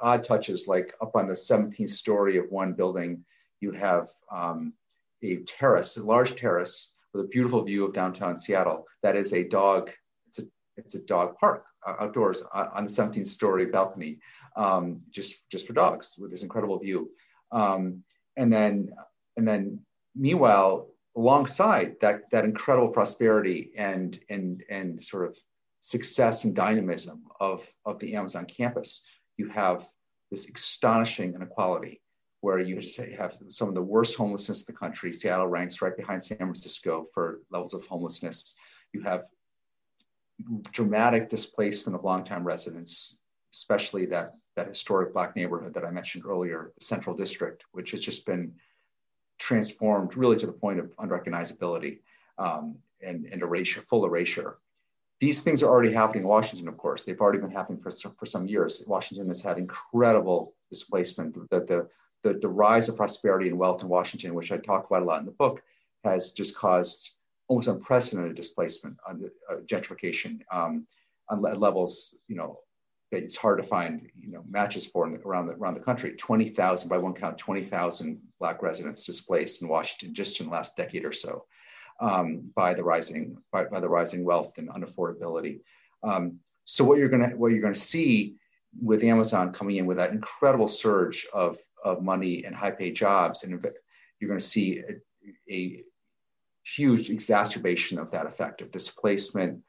[0.00, 3.24] odd touches like up on the 17th story of one building,
[3.60, 4.74] you have um,
[5.22, 8.86] a terrace, a large terrace with a beautiful view of downtown Seattle.
[9.02, 9.90] That is a dog.
[10.84, 14.18] It's a dog park uh, outdoors uh, on the 17th story balcony
[14.56, 17.10] um, just just for dogs with this incredible view.
[17.50, 18.02] Um,
[18.36, 18.90] and then
[19.36, 19.80] and then
[20.14, 25.36] meanwhile, alongside that that incredible prosperity and and and sort of
[25.80, 29.02] success and dynamism of, of the Amazon campus,
[29.36, 29.84] you have
[30.30, 32.00] this astonishing inequality
[32.40, 35.12] where you just have some of the worst homelessness in the country.
[35.12, 38.54] Seattle ranks right behind San Francisco for levels of homelessness.
[38.92, 39.26] You have
[40.70, 43.18] dramatic displacement of longtime residents,
[43.52, 48.00] especially that, that historic Black neighborhood that I mentioned earlier, the Central District, which has
[48.00, 48.52] just been
[49.38, 51.98] transformed really to the point of unrecognizability
[52.38, 54.58] um, and, and erasure, full erasure.
[55.20, 57.04] These things are already happening in Washington, of course.
[57.04, 58.82] They've already been happening for, for some years.
[58.86, 61.34] Washington has had incredible displacement.
[61.50, 61.88] The, the,
[62.22, 65.20] the, the rise of prosperity and wealth in Washington, which I talk about a lot
[65.20, 65.62] in the book,
[66.04, 67.10] has just caused
[67.52, 70.86] almost unprecedented displacement, on uh, gentrification um,
[71.28, 72.58] on levels, you know,
[73.10, 76.12] that it's hard to find, you know, matches for the, around the around the country.
[76.12, 80.52] Twenty thousand, by one count, twenty thousand Black residents displaced in Washington just in the
[80.52, 81.44] last decade or so
[82.00, 85.60] um, by the rising by, by, the rising wealth and unaffordability.
[86.02, 88.36] Um, so what you're gonna what you're gonna see
[88.80, 93.42] with Amazon coming in with that incredible surge of of money and high paid jobs,
[93.42, 95.82] and you're going to see a, a
[96.64, 99.60] huge exacerbation of that effect of displacement,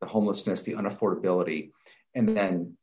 [0.00, 1.70] the homelessness, the unaffordability.
[2.14, 2.76] And then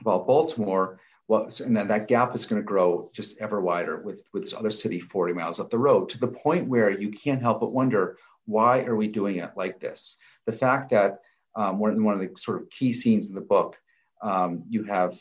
[0.00, 4.26] about Baltimore, well, and then that gap is going to grow just ever wider with,
[4.32, 7.42] with this other city 40 miles up the road to the point where you can't
[7.42, 10.16] help but wonder why are we doing it like this?
[10.46, 11.20] The fact that
[11.54, 13.76] um, one, one of the sort of key scenes in the book,
[14.22, 15.18] um, you have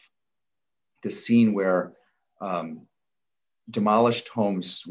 [1.03, 1.93] this scene where
[2.41, 2.87] um,
[3.71, 4.83] demolished homes,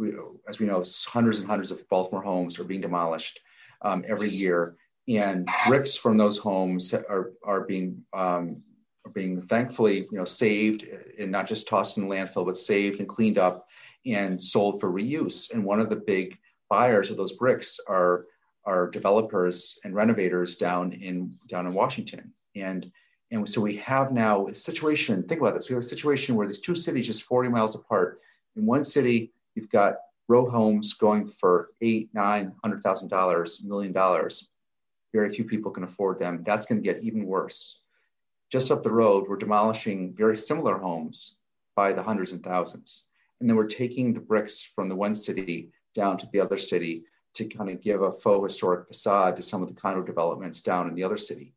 [0.48, 3.40] as we know, hundreds and hundreds of Baltimore homes are being demolished
[3.82, 4.76] um, every year,
[5.08, 8.62] and bricks from those homes are are being um,
[9.04, 10.86] are being thankfully you know saved
[11.18, 13.66] and not just tossed in landfill, but saved and cleaned up
[14.06, 15.52] and sold for reuse.
[15.52, 16.36] And one of the big
[16.68, 18.26] buyers of those bricks are
[18.64, 22.32] are developers and renovators down in down in Washington.
[22.54, 22.90] And
[23.30, 25.22] and so we have now a situation.
[25.22, 28.20] Think about this: we have a situation where these two cities just 40 miles apart
[28.58, 29.96] in one city, you've got
[30.28, 34.50] row homes going for eight, nine, hundred thousand dollars, million dollars.
[35.14, 36.42] Very few people can afford them.
[36.44, 37.80] That's going to get even worse.
[38.50, 41.36] Just up the road, we're demolishing very similar homes
[41.76, 43.06] by the hundreds and thousands.
[43.40, 47.04] And then we're taking the bricks from the one city down to the other city
[47.34, 50.88] to kind of give a faux historic facade to some of the condo developments down
[50.88, 51.54] in the other city.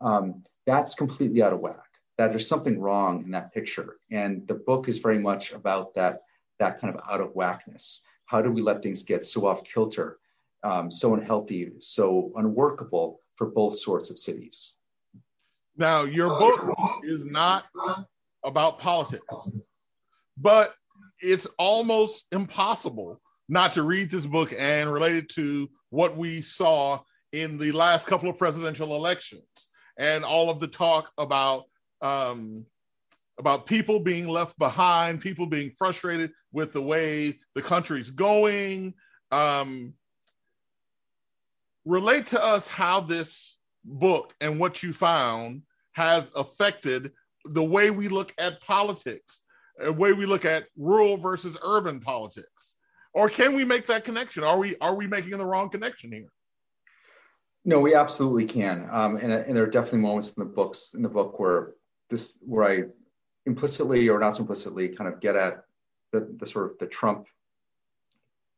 [0.00, 1.78] Um, that's completely out of whack.
[2.18, 3.96] That there's something wrong in that picture.
[4.10, 6.22] And the book is very much about that
[6.58, 8.02] that kind of out of whackness?
[8.26, 10.18] How do we let things get so off kilter,
[10.62, 14.74] um, so unhealthy, so unworkable for both sorts of cities?
[15.76, 17.64] Now, your book is not
[18.44, 19.50] about politics,
[20.36, 20.74] but
[21.20, 27.00] it's almost impossible not to read this book and relate it to what we saw
[27.32, 29.44] in the last couple of presidential elections
[29.98, 31.64] and all of the talk about
[32.00, 32.64] um,
[33.38, 38.94] about people being left behind, people being frustrated with the way the country's going.
[39.32, 39.94] Um,
[41.84, 47.12] relate to us how this book and what you found has affected
[47.44, 49.42] the way we look at politics,
[49.78, 52.74] the way we look at rural versus urban politics.
[53.12, 54.42] Or can we make that connection?
[54.42, 56.32] Are we are we making the wrong connection here?
[57.64, 61.02] No, we absolutely can, um, and, and there are definitely moments in the books in
[61.02, 61.74] the book where
[62.10, 62.84] this where I
[63.46, 65.64] implicitly or not implicitly kind of get at
[66.12, 67.26] the, the sort of the Trump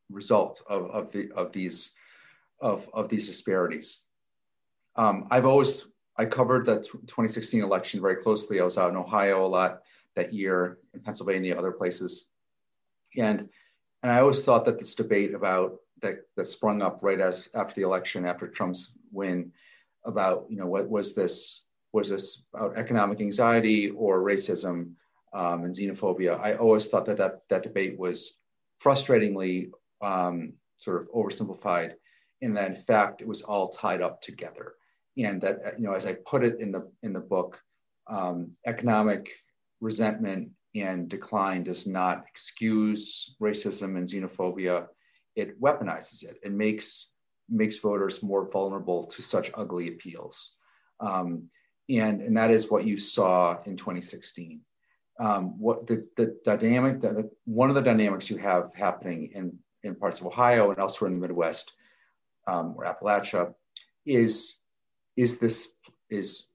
[0.09, 1.93] result of, of, the, of these
[2.59, 4.03] of, of these disparities.
[4.95, 8.59] Um, I've always I covered the 2016 election very closely.
[8.59, 9.81] I was out in Ohio a lot
[10.15, 12.25] that year, in Pennsylvania, other places,
[13.15, 13.47] and
[14.01, 17.75] and I always thought that this debate about that that sprung up right as after
[17.75, 19.51] the election, after Trump's win,
[20.05, 24.93] about you know what was this was this about economic anxiety or racism
[25.33, 26.39] um, and xenophobia?
[26.39, 28.39] I always thought that that, that debate was
[28.83, 29.71] frustratingly
[30.01, 31.93] um, sort of oversimplified,
[32.41, 34.73] and that in fact it was all tied up together.
[35.17, 37.59] And that you know, as I put it in the in the book,
[38.07, 39.31] um, economic
[39.81, 44.87] resentment and decline does not excuse racism and xenophobia.
[45.35, 47.13] It weaponizes it and makes
[47.49, 50.57] makes voters more vulnerable to such ugly appeals.
[50.99, 51.49] Um,
[51.89, 54.61] and and that is what you saw in 2016.
[55.19, 59.57] Um, what the the dynamic the, the, one of the dynamics you have happening in
[59.83, 61.73] in parts of Ohio and elsewhere in the Midwest
[62.47, 63.53] um, or Appalachia
[64.05, 64.59] is
[65.15, 65.71] is this
[66.09, 66.47] is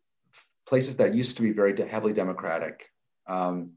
[0.67, 2.89] places that used to be very heavily democratic
[3.27, 3.73] um,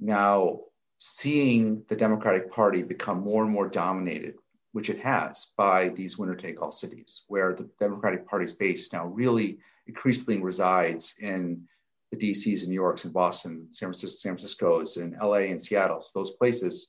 [0.00, 0.60] now
[0.98, 4.34] seeing the Democratic Party become more and more dominated
[4.76, 9.06] which it has, by these winner take all cities, where the Democratic Party's base now
[9.06, 9.56] really
[9.86, 11.62] increasingly resides in
[12.10, 16.12] the DCs and New Yorks and Boston, San Francisco, San Francisco's and LA and Seattle's,
[16.12, 16.88] those places.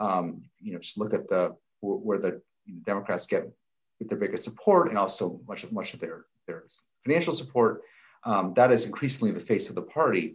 [0.00, 2.42] Um, you know, just look at the where the
[2.84, 3.48] Democrats get
[4.00, 6.64] get their biggest support and also much of much of their their
[7.04, 7.82] financial support.
[8.24, 10.34] Um, that is increasingly the face of the party,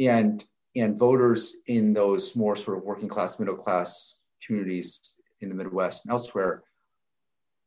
[0.00, 5.14] and and voters in those more sort of working class, middle class communities
[5.44, 6.62] in the Midwest and elsewhere,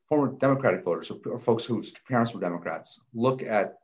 [0.07, 3.79] former Democratic voters or, or folks whose parents were Democrats, look at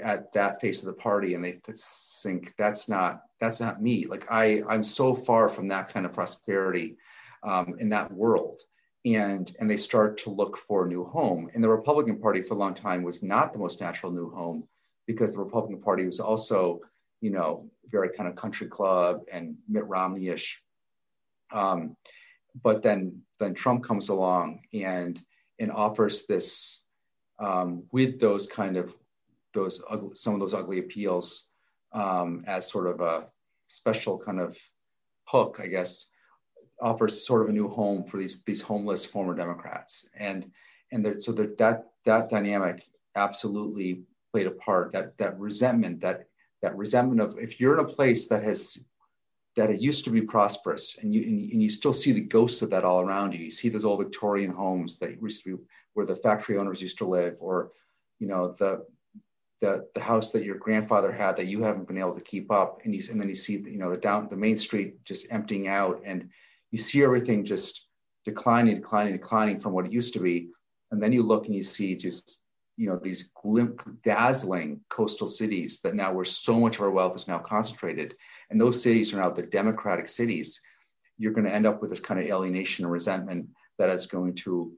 [0.00, 4.06] at that face of the party and they think that's not that's not me.
[4.06, 6.96] Like i i'm so far from that kind of prosperity
[7.42, 8.60] um, in that world.
[9.04, 11.50] And and they start to look for a new home.
[11.54, 14.66] And the republican party for a long time was not the most natural new home
[15.06, 16.80] because the republican party was also
[17.20, 20.62] you know very kind of country club and mitt romney-ish.
[21.52, 21.96] Um,
[22.62, 25.20] but then then trump comes along and
[25.58, 26.84] and offers this
[27.38, 28.94] um, with those kind of
[29.52, 31.48] those ugly, some of those ugly appeals
[31.92, 33.26] um, as sort of a
[33.66, 34.56] special kind of
[35.26, 36.08] hook, I guess,
[36.80, 40.50] offers sort of a new home for these these homeless former Democrats, and
[40.90, 42.84] and so that that that dynamic
[43.14, 44.92] absolutely played a part.
[44.92, 46.26] That that resentment, that
[46.62, 48.78] that resentment of if you're in a place that has
[49.56, 52.62] that it used to be prosperous and you and, and, you still see the ghosts
[52.62, 53.44] of that all around you.
[53.44, 55.62] You see those old victorian homes that used to be
[55.94, 57.72] where the factory owners used to live or
[58.18, 58.84] you know the
[59.60, 62.80] the, the house that your grandfather had that you haven't been able to keep up
[62.84, 65.68] and you and then you see you know the down the main street just emptying
[65.68, 66.28] out and
[66.70, 67.88] you see everything just
[68.24, 70.48] declining declining declining from what it used to be.
[70.90, 72.42] And then you look and you see just
[72.76, 77.16] you know these glim- dazzling coastal cities that now where so much of our wealth
[77.16, 78.14] is now concentrated
[78.52, 80.60] and those cities are now the democratic cities
[81.18, 83.46] you're going to end up with this kind of alienation and resentment
[83.78, 84.72] that is going to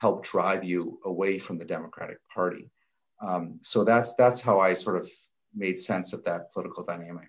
[0.00, 2.70] help drive you away from the democratic party
[3.20, 5.10] um, so that's that's how I sort of
[5.54, 7.28] made sense of that political dynamic.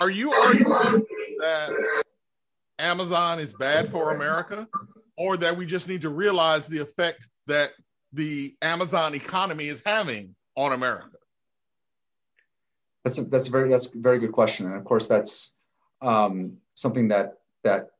[0.00, 1.06] Are you arguing
[1.38, 2.02] that
[2.78, 4.68] Amazon is bad for America,
[5.16, 7.72] or that we just need to realize the effect that
[8.12, 11.16] the Amazon economy is having on America?
[13.06, 15.54] That's a, that's a very that's a very good question, and of course that's
[16.02, 17.90] um, something that that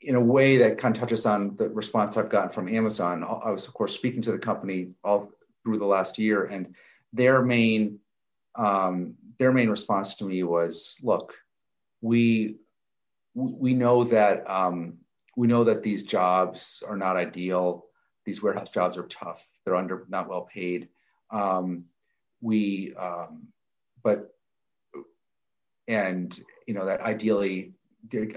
[0.00, 3.22] in a way that kind of touches on the response I've gotten from Amazon.
[3.22, 5.30] I was of course speaking to the company all
[5.62, 6.74] through the last year, and
[7.12, 8.00] their main
[8.56, 11.36] um, their main response to me was, "Look,
[12.00, 12.56] we
[13.34, 14.94] we know that um,
[15.36, 17.84] we know that these jobs are not ideal.
[18.24, 19.46] These warehouse jobs are tough.
[19.64, 20.88] They're under not well paid.
[21.30, 21.84] Um,
[22.40, 23.46] we, um,
[24.02, 24.35] but
[25.88, 27.72] and you know that ideally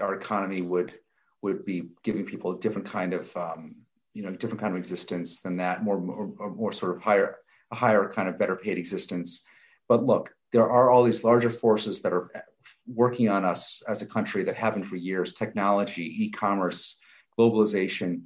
[0.00, 0.94] our economy would
[1.42, 3.74] would be giving people a different kind of um,
[4.14, 7.38] you know different kind of existence than that more more, more sort of higher
[7.70, 9.44] a higher kind of better paid existence.
[9.88, 12.30] But look there are all these larger forces that are
[12.86, 16.98] working on us as a country that haven't for years technology e-commerce
[17.38, 18.22] globalization.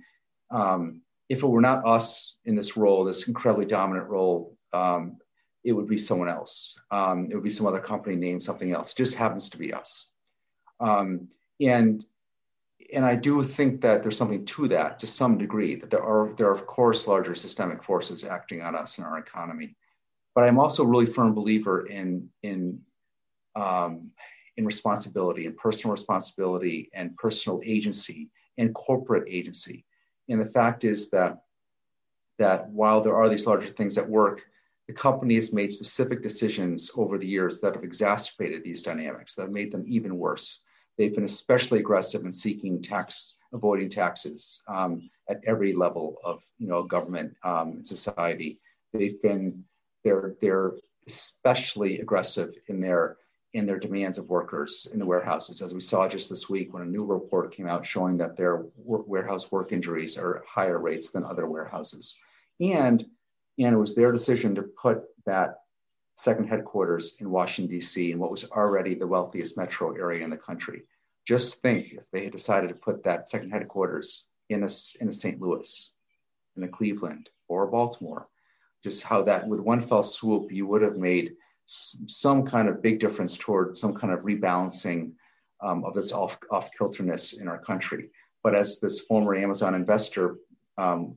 [0.50, 5.18] Um, if it were not us in this role this incredibly dominant role um,
[5.64, 8.92] it would be someone else um, it would be some other company named something else
[8.92, 10.10] it just happens to be us
[10.80, 11.28] um,
[11.60, 12.04] and
[12.92, 16.32] and I do think that there's something to that to some degree, that there are,
[16.36, 19.76] there are, of course, larger systemic forces acting on us and our economy.
[20.34, 22.80] But I'm also a really firm believer in, in,
[23.56, 24.10] um,
[24.56, 29.84] in responsibility and personal responsibility and personal agency and corporate agency.
[30.28, 31.42] And the fact is that,
[32.38, 34.42] that while there are these larger things at work,
[34.86, 39.42] the company has made specific decisions over the years that have exacerbated these dynamics, that
[39.42, 40.60] have made them even worse
[40.96, 46.68] They've been especially aggressive in seeking tax, avoiding taxes um, at every level of you
[46.68, 48.60] know government um, society.
[48.92, 49.64] They've been
[50.04, 50.74] they're they're
[51.06, 53.16] especially aggressive in their
[53.54, 56.82] in their demands of workers in the warehouses, as we saw just this week when
[56.82, 61.24] a new report came out showing that their warehouse work injuries are higher rates than
[61.24, 62.16] other warehouses.
[62.60, 63.04] And,
[63.58, 65.56] and it was their decision to put that
[66.16, 70.36] second headquarters in Washington, D.C., in what was already the wealthiest metro area in the
[70.36, 70.82] country.
[71.26, 74.68] Just think if they had decided to put that second headquarters in a,
[75.00, 75.40] in a St.
[75.40, 75.92] Louis,
[76.56, 78.28] in a Cleveland, or Baltimore,
[78.82, 81.32] just how that with one fell swoop, you would have made
[81.66, 85.12] some kind of big difference toward some kind of rebalancing
[85.62, 88.10] um, of this off, off kilterness in our country.
[88.42, 90.36] But as this former Amazon investor
[90.76, 91.16] um,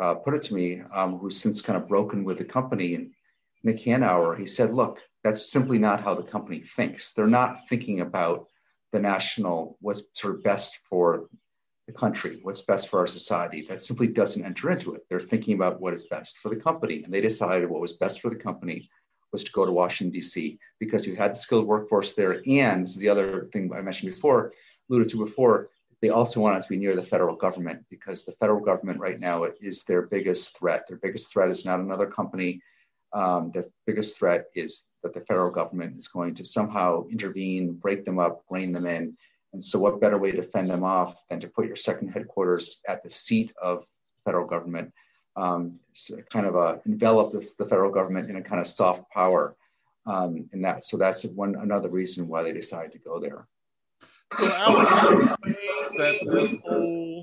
[0.00, 3.12] uh, put it to me, um, who's since kind of broken with the company and
[3.64, 7.12] Nick Hanauer, he said, look, that's simply not how the company thinks.
[7.12, 8.48] They're not thinking about
[8.92, 11.28] the national, what's sort of best for
[11.86, 13.66] the country, what's best for our society.
[13.68, 15.02] That simply doesn't enter into it.
[15.08, 17.02] They're thinking about what is best for the company.
[17.04, 18.88] And they decided what was best for the company
[19.32, 22.42] was to go to Washington, D.C., because you had the skilled workforce there.
[22.46, 24.52] And this is the other thing I mentioned before,
[24.90, 25.70] alluded to before,
[26.02, 29.44] they also wanted to be near the federal government because the federal government right now
[29.60, 30.86] is their biggest threat.
[30.88, 32.60] Their biggest threat is not another company.
[33.14, 38.04] Um, the biggest threat is that the federal government is going to somehow intervene, break
[38.04, 39.16] them up, rein them in,
[39.52, 42.80] and so, what better way to fend them off than to put your second headquarters
[42.88, 43.84] at the seat of
[44.24, 44.92] federal government,
[45.36, 49.10] um, so kind of uh, envelop this, the federal government in a kind of soft
[49.10, 49.56] power,
[50.06, 50.84] um, and that.
[50.84, 53.46] So that's one another reason why they decided to go there.
[54.38, 55.36] So, Alan,
[55.98, 57.22] that this whole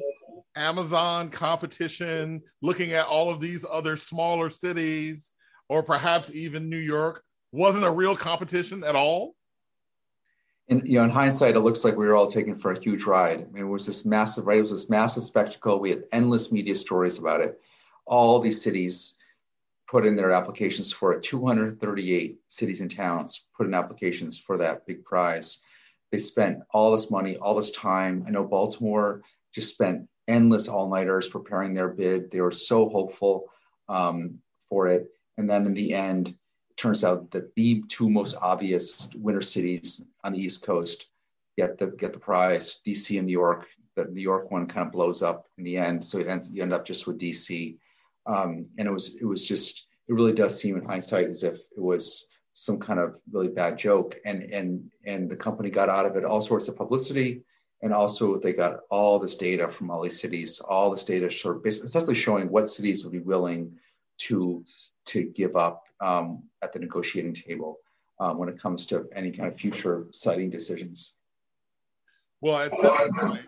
[0.55, 5.31] Amazon competition, looking at all of these other smaller cities,
[5.69, 9.35] or perhaps even New York, wasn't a real competition at all?
[10.67, 13.05] In you know in hindsight it looks like we were all taken for a huge
[13.05, 13.41] ride.
[13.41, 14.59] I mean, it was this massive right?
[14.59, 15.79] It was this massive spectacle.
[15.79, 17.59] We had endless media stories about it.
[18.05, 19.15] All these cities
[19.87, 21.23] put in their applications for it.
[21.23, 25.63] 238 cities and towns put in applications for that big prize
[26.11, 29.21] they spent all this money all this time i know baltimore
[29.53, 33.45] just spent endless all-nighters preparing their bid they were so hopeful
[33.87, 34.39] um,
[34.69, 35.07] for it
[35.37, 40.05] and then in the end it turns out that the two most obvious winter cities
[40.23, 41.07] on the East Coast
[41.59, 42.77] get the get the prize.
[42.85, 43.67] DC and New York.
[43.95, 46.61] The New York one kind of blows up in the end, so it ends, you
[46.61, 47.77] end up just with DC.
[48.25, 51.57] Um, and it was it was just it really does seem in hindsight as if
[51.75, 54.17] it was some kind of really bad joke.
[54.25, 57.43] And and and the company got out of it all sorts of publicity,
[57.81, 61.57] and also they got all this data from all these cities, all this data sort
[61.57, 63.77] of essentially showing what cities would be willing
[64.19, 64.63] to
[65.05, 67.79] to give up um, at the negotiating table
[68.19, 71.15] um, when it comes to any kind of future siting decisions.
[72.41, 73.41] Well, at this point,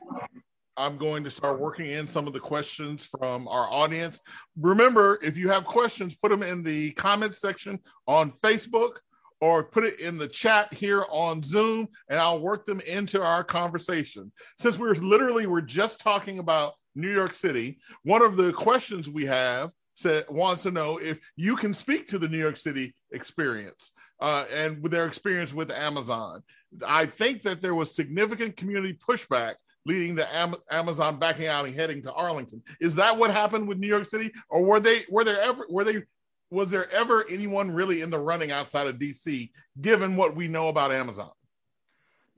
[0.77, 4.21] I'm going to start working in some of the questions from our audience.
[4.57, 8.97] Remember, if you have questions, put them in the comment section on Facebook
[9.41, 13.43] or put it in the chat here on Zoom, and I'll work them into our
[13.43, 14.31] conversation.
[14.59, 19.25] Since we're literally we're just talking about New York City, one of the questions we
[19.25, 23.91] have said wants to know if you can speak to the New York City experience
[24.19, 26.43] uh, and with their experience with Amazon.
[26.87, 29.55] I think that there was significant community pushback
[29.85, 32.61] leading the Am- Amazon backing out and heading to Arlington.
[32.79, 35.83] Is that what happened with New York City, or were they were there ever were
[35.83, 36.03] they
[36.49, 40.67] was there ever anyone really in the running outside of DC, given what we know
[40.69, 41.31] about Amazon?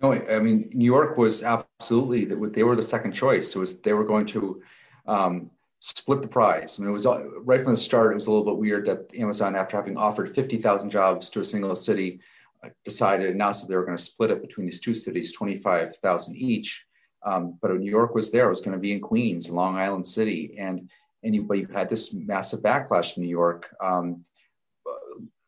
[0.02, 3.56] No, I mean New York was absolutely they were the second choice.
[3.56, 4.62] It was they were going to
[5.06, 5.50] um,
[5.84, 6.80] split the prize.
[6.80, 8.12] I mean, it was right from the start.
[8.12, 11.46] It was a little bit weird that Amazon, after having offered 50,000 jobs to a
[11.46, 12.22] single city,
[12.64, 16.38] uh, decided announced that they were going to split it between these two cities, 25,000
[16.38, 16.86] each.
[17.26, 18.47] Um, but New York was there.
[18.47, 20.89] It was going to be in Queens, Long Island City, and
[21.24, 24.26] and you, but you had this massive backlash in New York, um,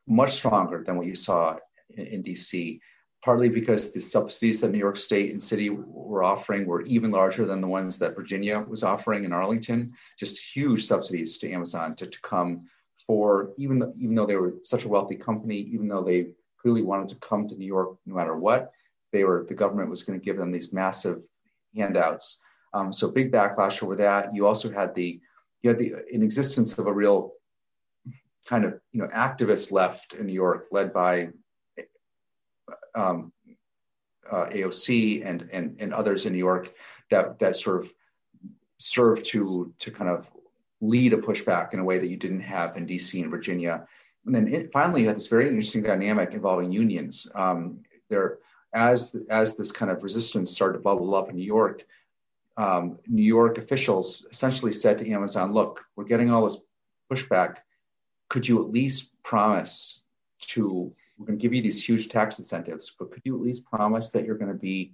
[0.07, 1.57] much stronger than what you saw
[1.89, 2.79] in, in DC
[3.25, 7.43] partly because the subsidies that New York State and City were offering were even larger
[7.43, 9.91] than the ones that Virginia was offering in Arlington.
[10.19, 12.67] Just huge subsidies to Amazon to, to come
[13.07, 16.27] for even though, even though they were such a wealthy company, even though they
[16.61, 18.71] clearly wanted to come to New York no matter what,
[19.11, 21.23] they were the government was going to give them these massive
[21.75, 22.41] handouts.
[22.73, 24.35] Um, so big backlash over that.
[24.35, 25.19] You also had the
[25.61, 27.33] you had the in existence of a real
[28.47, 31.29] kind of you know activist left in New York, led by
[32.93, 33.31] um,
[34.29, 36.73] uh, AOC and, and and others in New York
[37.09, 37.93] that that sort of
[38.77, 40.29] served to to kind of
[40.81, 43.87] lead a pushback in a way that you didn't have in DC and Virginia.
[44.25, 47.27] And then it, finally, you had this very interesting dynamic involving unions.
[47.35, 48.39] Um, there,
[48.75, 51.85] as as this kind of resistance started to bubble up in New York,
[52.57, 56.57] um, New York officials essentially said to Amazon, "Look, we're getting all this
[57.11, 57.57] pushback.
[58.29, 60.03] Could you at least promise
[60.41, 63.65] to we're going to give you these huge tax incentives, but could you at least
[63.65, 64.91] promise that you're going to be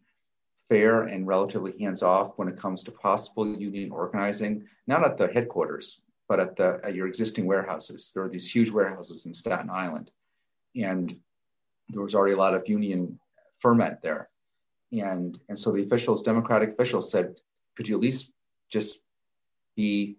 [0.69, 5.27] fair and relatively hands off when it comes to possible union organizing, not at the
[5.27, 8.11] headquarters, but at the at your existing warehouses.
[8.13, 10.11] There are these huge warehouses in Staten Island,
[10.75, 11.17] and
[11.89, 13.19] there was already a lot of union
[13.61, 14.29] ferment there,
[14.91, 17.35] and and so the officials, Democratic officials, said,
[17.75, 18.33] could you at least
[18.69, 19.01] just
[19.75, 20.17] be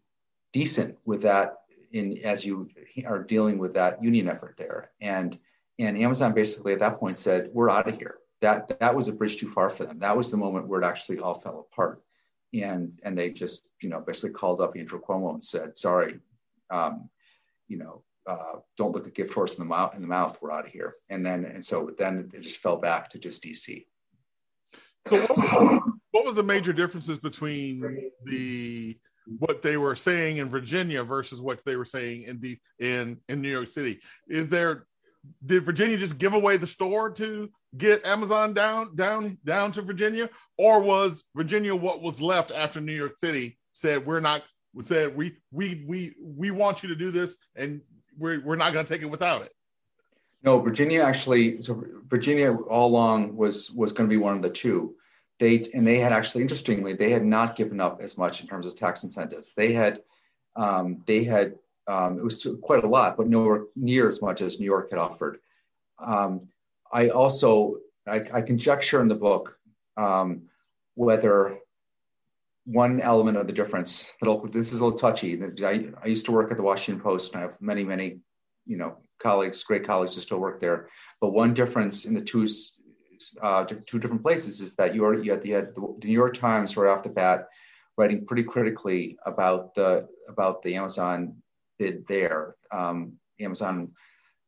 [0.53, 1.59] decent with that
[1.93, 2.68] in as you
[3.07, 5.38] are dealing with that union effort there and
[5.78, 9.12] and Amazon basically at that point said, "We're out of here." That that was a
[9.12, 9.99] bridge too far for them.
[9.99, 12.03] That was the moment where it actually all fell apart,
[12.55, 16.18] and and they just you know basically called up Andrew Cuomo and said, "Sorry,
[16.70, 17.09] um,
[17.68, 19.95] you know, uh, don't look a gift horse in the mouth.
[19.95, 22.77] In the mouth, we're out of here." And then and so then it just fell
[22.77, 23.87] back to just DC.
[25.09, 28.99] So what, what was the major differences between the
[29.39, 33.43] what they were saying in Virginia versus what they were saying in the in in
[33.43, 34.01] New York City?
[34.29, 34.87] Is there
[35.45, 40.29] did Virginia just give away the store to get Amazon down down down to Virginia,
[40.59, 44.43] or was Virginia what was left after New York City said we're not
[44.83, 47.81] said we we we we want you to do this and
[48.18, 49.54] we're we're not going to take it without it.
[50.42, 51.62] No, Virginia actually.
[51.62, 54.94] So Virginia all along was was going to be one of the two.
[55.38, 58.66] They and they had actually interestingly they had not given up as much in terms
[58.66, 59.54] of tax incentives.
[59.54, 60.02] They had
[60.56, 61.54] um, they had
[61.86, 64.98] um, it was quite a lot, but nowhere near as much as New York had
[64.98, 65.38] offered.
[65.98, 66.48] Um,
[66.92, 69.56] I also I, I, conjecture in the book
[69.96, 70.42] um,
[70.94, 71.58] whether
[72.64, 74.12] one element of the difference.
[74.52, 75.40] This is a little touchy.
[75.64, 78.20] I, I used to work at the Washington Post, and I have many, many,
[78.66, 80.88] you know, colleagues, great colleagues who still work there.
[81.20, 82.46] But one difference in the two
[83.40, 86.76] uh, two different places is that you already you had, had the New York Times
[86.76, 87.48] right off the bat
[87.96, 91.36] writing pretty critically about the about the Amazon
[91.78, 93.92] bid there, um, Amazon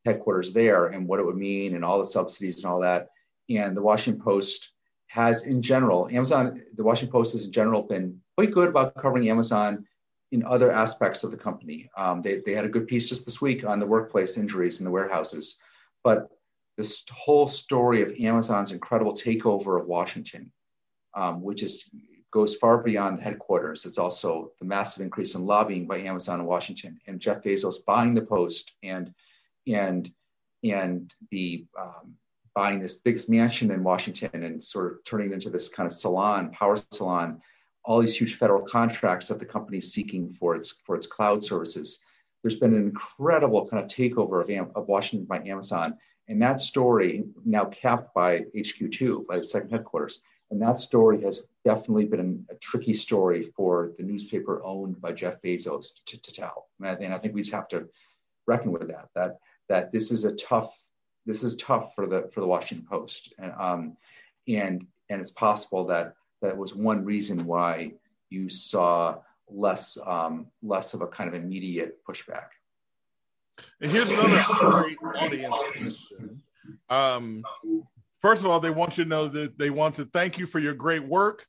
[0.03, 3.09] headquarters there, and what it would mean, and all the subsidies and all that.
[3.49, 4.71] And the Washington Post
[5.15, 9.29] has in general, Amazon, the Washington Post has in general been quite good about covering
[9.29, 9.85] Amazon
[10.33, 11.89] in other aspects of the company.
[11.95, 14.83] Um, they, they had a good piece just this week on the workplace injuries in
[14.83, 15.57] the warehouses.
[16.03, 16.27] But
[16.75, 20.51] this whole story of Amazon's incredible takeover of Washington,
[21.13, 21.85] um, which is
[22.31, 23.85] goes far beyond the headquarters.
[23.85, 28.13] It's also the massive increase in lobbying by Amazon in Washington and Jeff Bezos buying
[28.13, 29.13] the Post and
[29.65, 30.11] and
[30.61, 32.15] and the um,
[32.55, 35.91] buying this big mansion in Washington and sort of turning it into this kind of
[35.91, 37.41] salon, power salon,
[37.83, 41.43] all these huge federal contracts that the company is seeking for its for its cloud
[41.43, 41.99] services.
[42.41, 45.97] There's been an incredible kind of takeover of, of Washington by Amazon,
[46.27, 50.23] and that story now capped by HQ2 by the second headquarters.
[50.51, 55.41] And that story has definitely been a tricky story for the newspaper owned by Jeff
[55.41, 56.67] Bezos to, to tell.
[56.79, 57.89] And I, and I think we just have to
[58.45, 59.09] reckon with that.
[59.15, 60.84] That that this is a tough
[61.25, 63.97] this is tough for the for the Washington Post, and um,
[64.47, 67.93] and and it's possible that that was one reason why
[68.29, 69.17] you saw
[69.49, 72.47] less um, less of a kind of immediate pushback.
[73.81, 76.41] And here's another great audience question.
[76.89, 77.43] Um,
[78.21, 80.59] first of all, they want you to know that they want to thank you for
[80.59, 81.45] your great work.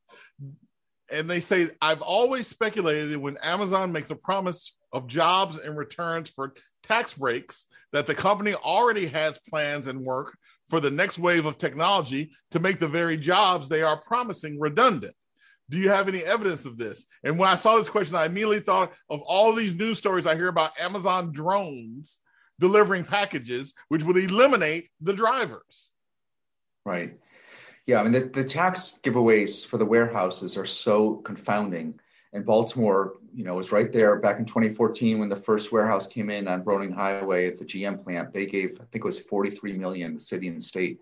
[1.11, 5.77] And they say, I've always speculated that when Amazon makes a promise of jobs and
[5.77, 7.67] returns for tax breaks
[7.97, 10.37] that the company already has plans and work
[10.69, 15.15] for the next wave of technology to make the very jobs they are promising redundant.
[15.71, 17.07] Do you have any evidence of this?
[17.25, 20.37] And when I saw this question, I immediately thought of all these news stories I
[20.37, 22.21] hear about Amazon drones
[22.61, 25.91] delivering packages, which would eliminate the drivers.
[26.85, 27.19] Right.
[27.87, 28.01] Yeah.
[28.01, 31.99] I mean, the, the tax giveaways for the warehouses are so confounding
[32.33, 36.07] and Baltimore, you know, it was right there back in 2014 when the first warehouse
[36.07, 38.33] came in on Broening Highway at the GM plant.
[38.33, 41.01] They gave, I think it was 43 million, the city and state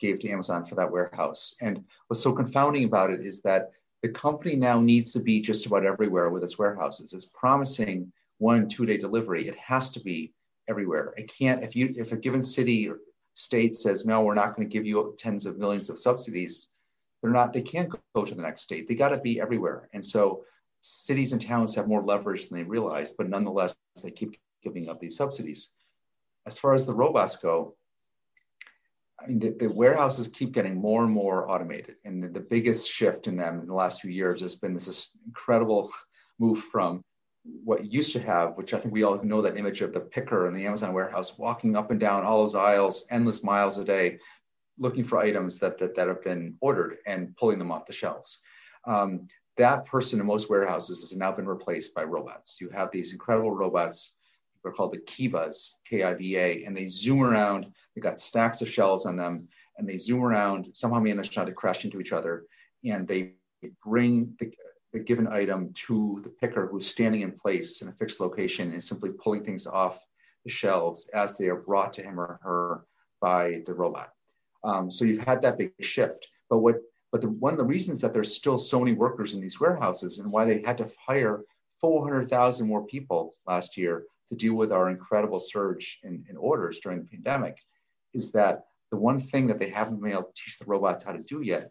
[0.00, 1.54] gave to Amazon for that warehouse.
[1.60, 3.72] And what's so confounding about it is that
[4.02, 7.12] the company now needs to be just about everywhere with its warehouses.
[7.12, 9.46] It's promising one two day delivery.
[9.46, 10.32] It has to be
[10.68, 11.12] everywhere.
[11.18, 13.00] It can't if you if a given city or
[13.34, 16.68] state says no, we're not going to give you tens of millions of subsidies.
[17.20, 17.52] They're not.
[17.52, 18.88] They can't go to the next state.
[18.88, 19.88] They got to be everywhere.
[19.92, 20.44] And so
[20.84, 25.00] cities and towns have more leverage than they realize, but nonetheless, they keep giving up
[25.00, 25.72] these subsidies.
[26.46, 27.74] As far as the robots go,
[29.18, 31.96] I mean, the, the warehouses keep getting more and more automated.
[32.04, 35.12] And the, the, biggest shift in them in the last few years has been this,
[35.24, 35.90] incredible
[36.38, 37.02] move from
[37.64, 40.48] what used to have, which I think we all know that image of the picker
[40.48, 44.18] in the Amazon warehouse walking up and down all those aisles, endless miles a day,
[44.78, 48.40] looking for items that, that, that have been ordered and pulling them off the shelves.
[48.86, 52.60] Um, that person in most warehouses has now been replaced by robots.
[52.60, 54.16] You have these incredible robots.
[54.62, 57.66] They're called the Kivas, K-I-V-A, and they zoom around.
[57.94, 59.48] They've got stacks of shells on them,
[59.78, 60.68] and they zoom around.
[60.72, 62.46] Somehow manage not to crash into each other,
[62.84, 63.34] and they
[63.84, 64.52] bring the,
[64.92, 68.82] the given item to the picker who's standing in place in a fixed location and
[68.82, 70.04] simply pulling things off
[70.44, 72.86] the shelves as they are brought to him or her
[73.20, 74.10] by the robot.
[74.62, 76.28] Um, so you've had that big shift.
[76.48, 76.76] But what
[77.14, 80.18] but the, one of the reasons that there's still so many workers in these warehouses
[80.18, 81.44] and why they had to hire
[81.80, 86.98] 400,000 more people last year to deal with our incredible surge in, in orders during
[86.98, 87.56] the pandemic
[88.14, 91.12] is that the one thing that they haven't been able to teach the robots how
[91.12, 91.70] to do yet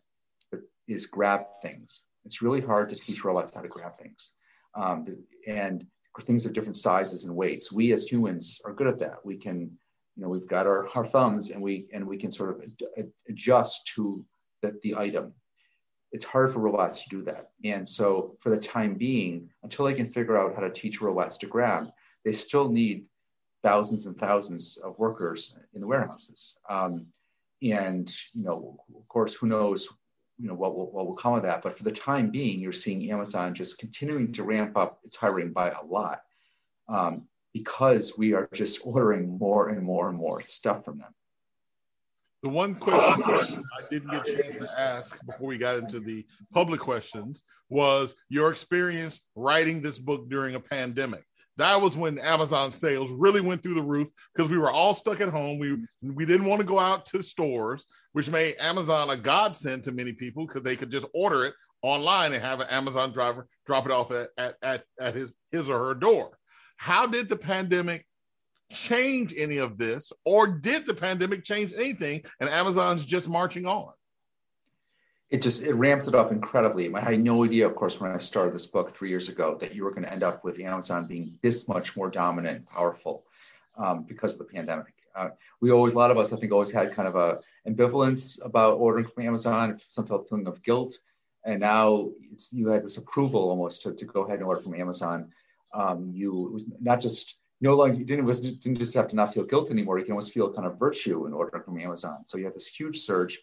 [0.87, 2.03] is grab things.
[2.23, 4.31] It's really hard to teach robots how to grab things.
[4.75, 5.05] Um,
[5.45, 5.85] and
[6.21, 7.69] things of different sizes and weights.
[7.69, 9.17] We as humans are good at that.
[9.25, 9.59] We can,
[10.15, 12.63] you know, we've got our, our thumbs and we and we can sort of
[12.97, 14.25] ad- adjust to
[14.64, 15.34] the, the item.
[16.11, 17.51] it's hard for robots to do that.
[17.64, 21.38] And so, for the time being, until they can figure out how to teach robots
[21.38, 21.91] to grab,
[22.26, 23.05] they still need
[23.61, 26.57] thousands and thousands of workers in the warehouses.
[26.70, 27.07] Um,
[27.61, 29.88] and you know, of course, who knows,
[30.38, 31.61] you know, what will, what will come of that.
[31.61, 35.53] But for the time being, you're seeing Amazon just continuing to ramp up its hiring
[35.53, 36.24] by a lot
[36.89, 41.14] um, because we are just ordering more and more and more stuff from them.
[42.43, 46.25] The one question I didn't get a chance to ask before we got into the
[46.53, 51.23] public questions was your experience writing this book during a pandemic.
[51.55, 55.21] That was when Amazon sales really went through the roof because we were all stuck
[55.21, 55.57] at home.
[55.57, 59.93] We we didn't want to go out to stores, which made Amazon a godsend to
[59.93, 63.85] many people because they could just order it online and have an Amazon driver drop
[63.85, 66.37] it off at, at, at, at his, his or her door.
[66.75, 68.05] How did the pandemic
[68.72, 72.24] change any of this, or did the pandemic change anything?
[72.39, 73.91] And Amazon's just marching on.
[75.30, 76.93] It just it ramps it up incredibly.
[76.93, 79.74] I had no idea, of course, when I started this book three years ago, that
[79.74, 83.26] you were going to end up with Amazon being this much more dominant and powerful
[83.78, 84.93] um, because of the pandemic.
[85.16, 88.43] Uh, we always, a lot of us, I think, always had kind of a ambivalence
[88.45, 90.97] about ordering from Amazon, some felt feeling of guilt,
[91.45, 92.09] and now
[92.51, 95.32] you had this approval almost to, to go ahead and order from Amazon.
[95.74, 98.26] Um, you not just no longer you didn't,
[98.59, 99.97] didn't just have to not feel guilt anymore.
[99.97, 102.26] You can almost feel kind of virtue in ordering from Amazon.
[102.26, 103.39] So you have this huge surge,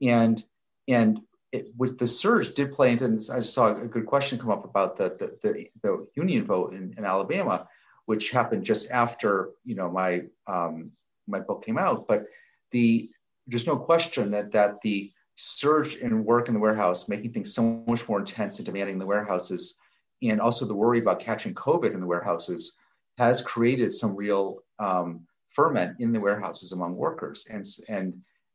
[0.00, 0.42] and
[0.86, 3.06] and it, with the surge did play into.
[3.06, 6.74] And I saw a good question come up about the the, the, the union vote
[6.74, 7.68] in, in, Alabama,
[8.04, 10.92] which happened just after you know my um,
[11.26, 12.06] my book came out.
[12.06, 12.26] But
[12.70, 13.10] the
[13.48, 17.82] there's no question that that the surge in work in the warehouse, making things so
[17.88, 19.74] much more intense and demanding in the warehouses,
[20.22, 22.76] and also the worry about catching COVID in the warehouses
[23.18, 28.14] has created some real um, ferment in the warehouses among workers and, and,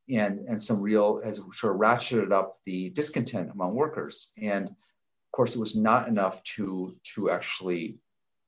[0.09, 4.31] and, and some real, has sort of ratcheted up the discontent among workers.
[4.41, 7.97] And of course, it was not enough to, to actually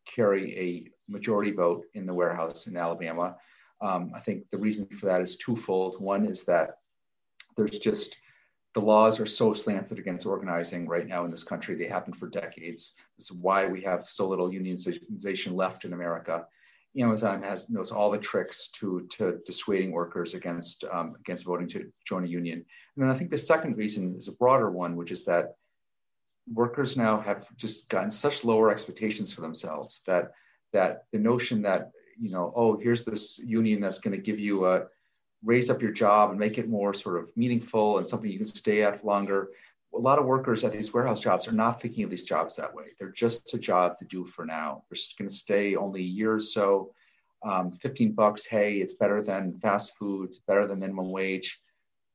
[0.06, 3.36] carry a majority vote in the warehouse in Alabama.
[3.82, 6.00] Um, I think the reason for that is twofold.
[6.00, 6.78] One is that
[7.56, 8.16] there's just
[8.74, 11.76] the laws are so slanted against organizing right now in this country.
[11.76, 12.96] They happen for decades.
[13.18, 16.46] This is why we have so little unionization left in America.
[16.98, 21.92] Amazon has knows all the tricks to to dissuading workers against um, against voting to
[22.06, 22.66] join a union.
[22.96, 25.56] And then I think the second reason is a broader one, which is that
[26.52, 30.32] workers now have just gotten such lower expectations for themselves that
[30.72, 34.66] that the notion that you know oh here's this union that's going to give you
[34.66, 34.84] a
[35.44, 38.48] raise up your job and make it more sort of meaningful and something you can
[38.48, 39.50] stay at longer.
[39.94, 42.74] A lot of workers at these warehouse jobs are not thinking of these jobs that
[42.74, 42.86] way.
[42.98, 44.84] They're just a job to do for now.
[44.90, 46.94] They're going to stay only a year or so.
[47.44, 51.60] Um, 15 bucks, hey, it's better than fast food, better than minimum wage.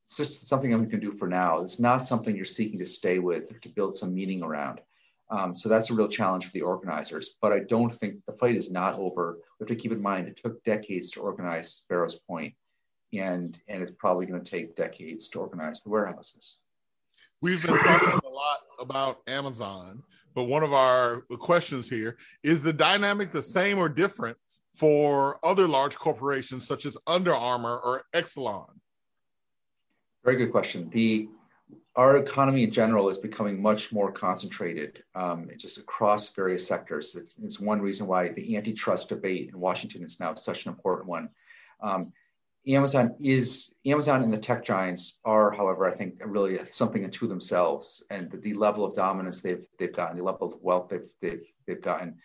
[0.05, 1.61] It's just something I'm going to do for now.
[1.61, 4.81] It's not something you're seeking to stay with or to build some meaning around.
[5.29, 7.35] Um, so that's a real challenge for the organizers.
[7.39, 9.37] But I don't think the fight is not over.
[9.59, 12.55] We have to keep in mind it took decades to organize Sparrows Point
[13.13, 16.57] and and it's probably going to take decades to organize the warehouses.
[17.41, 20.03] We've been talking a lot about Amazon,
[20.35, 24.37] but one of our questions here is the dynamic the same or different
[24.79, 28.69] for other large corporations such as Under Armour or Exelon?
[30.23, 30.89] Very good question.
[30.89, 31.27] The
[31.95, 37.17] our economy in general is becoming much more concentrated um, just across various sectors.
[37.43, 41.29] It's one reason why the antitrust debate in Washington is now such an important one.
[41.81, 42.13] Um,
[42.75, 48.03] Amazon is Amazon and the tech giants are, however, I think really something unto themselves,
[48.09, 51.45] and the, the level of dominance they've they've gotten, the level of wealth they've they've
[51.65, 52.17] they've gotten.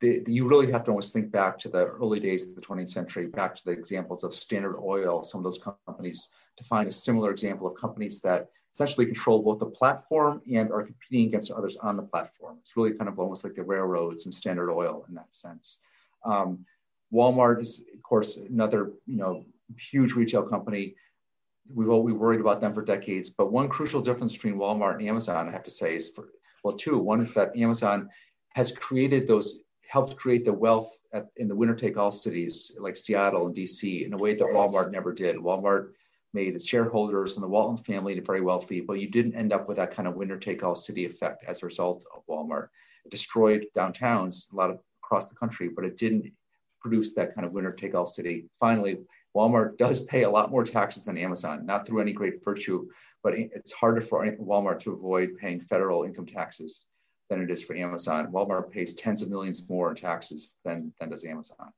[0.00, 2.90] The, you really have to almost think back to the early days of the 20th
[2.90, 6.92] century, back to the examples of Standard Oil, some of those companies, to find a
[6.92, 11.76] similar example of companies that essentially control both the platform and are competing against others
[11.76, 12.56] on the platform.
[12.58, 15.78] It's really kind of almost like the railroads and Standard Oil in that sense.
[16.24, 16.64] Um,
[17.12, 19.44] Walmart is, of course, another you know
[19.78, 20.94] huge retail company.
[21.72, 23.30] We've we worried about them for decades.
[23.30, 26.28] But one crucial difference between Walmart and Amazon, I have to say, is for
[26.64, 26.98] well, two.
[26.98, 28.08] One is that Amazon
[28.50, 32.96] has created those, helped create the wealth at, in the winner take all cities like
[32.96, 35.36] Seattle and DC in a way that Walmart never did.
[35.36, 35.90] Walmart
[36.34, 39.76] made its shareholders and the Walton family very wealthy, but you didn't end up with
[39.76, 42.68] that kind of winner take all city effect as a result of Walmart.
[43.04, 46.32] It destroyed downtowns a lot of across the country, but it didn't
[46.80, 48.46] produce that kind of winner take all city.
[48.58, 48.98] Finally,
[49.36, 52.88] Walmart does pay a lot more taxes than Amazon, not through any great virtue,
[53.22, 56.82] but it's harder for Walmart to avoid paying federal income taxes
[57.30, 58.30] than it is for Amazon.
[58.32, 61.72] Walmart pays tens of millions more in taxes than, than does Amazon.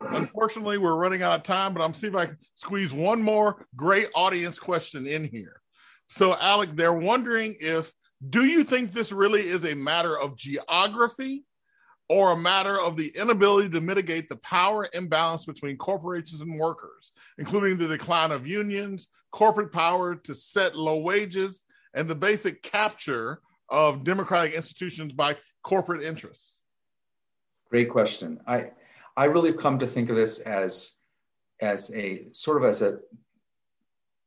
[0.00, 3.66] Unfortunately, we're running out of time, but I'm seeing if I can squeeze one more
[3.76, 5.60] great audience question in here.
[6.08, 7.92] So, Alec, they're wondering if
[8.28, 11.44] do you think this really is a matter of geography
[12.10, 17.12] or a matter of the inability to mitigate the power imbalance between corporations and workers,
[17.38, 21.62] including the decline of unions, corporate power to set low wages,
[21.94, 26.64] and the basic capture of democratic institutions by corporate interests?
[27.70, 28.40] Great question.
[28.44, 28.72] I
[29.16, 30.96] I really have come to think of this as
[31.60, 32.98] as a sort of as a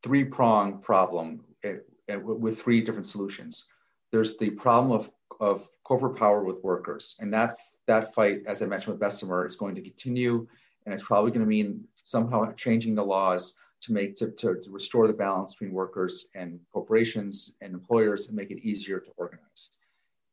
[0.04, 1.76] three prong problem eh,
[2.08, 3.68] eh, with three different solutions.
[4.14, 5.10] There's the problem of,
[5.42, 7.58] of corporate power with workers, and that
[7.88, 10.48] that fight, as I mentioned with Bessemer, is going to continue,
[10.86, 14.70] and it's probably going to mean somehow changing the laws to make to, to, to
[14.70, 19.72] restore the balance between workers and corporations and employers and make it easier to organize.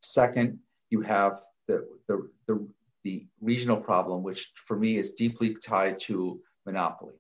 [0.01, 0.59] Second,
[0.91, 2.69] you have the, the, the,
[3.05, 7.15] the regional problem, which for me is deeply tied to monopoly.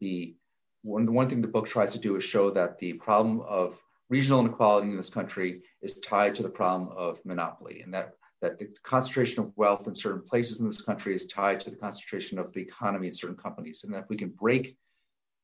[0.00, 0.36] The
[0.82, 4.40] one, one thing the book tries to do is show that the problem of regional
[4.40, 8.68] inequality in this country is tied to the problem of monopoly, and that that the
[8.82, 12.52] concentration of wealth in certain places in this country is tied to the concentration of
[12.52, 13.84] the economy in certain companies.
[13.84, 14.76] And if we can break,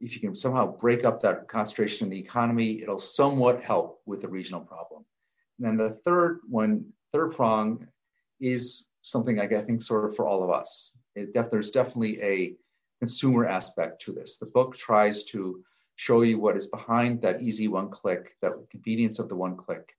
[0.01, 4.21] if you can somehow break up that concentration in the economy, it'll somewhat help with
[4.21, 5.05] the regional problem.
[5.59, 7.87] And then the third one, third prong,
[8.41, 10.93] is something I think sort of for all of us.
[11.33, 12.55] Def- there's definitely a
[13.01, 14.39] consumer aspect to this.
[14.39, 15.63] The book tries to
[15.97, 19.95] show you what is behind that easy one click, that convenience of the one click.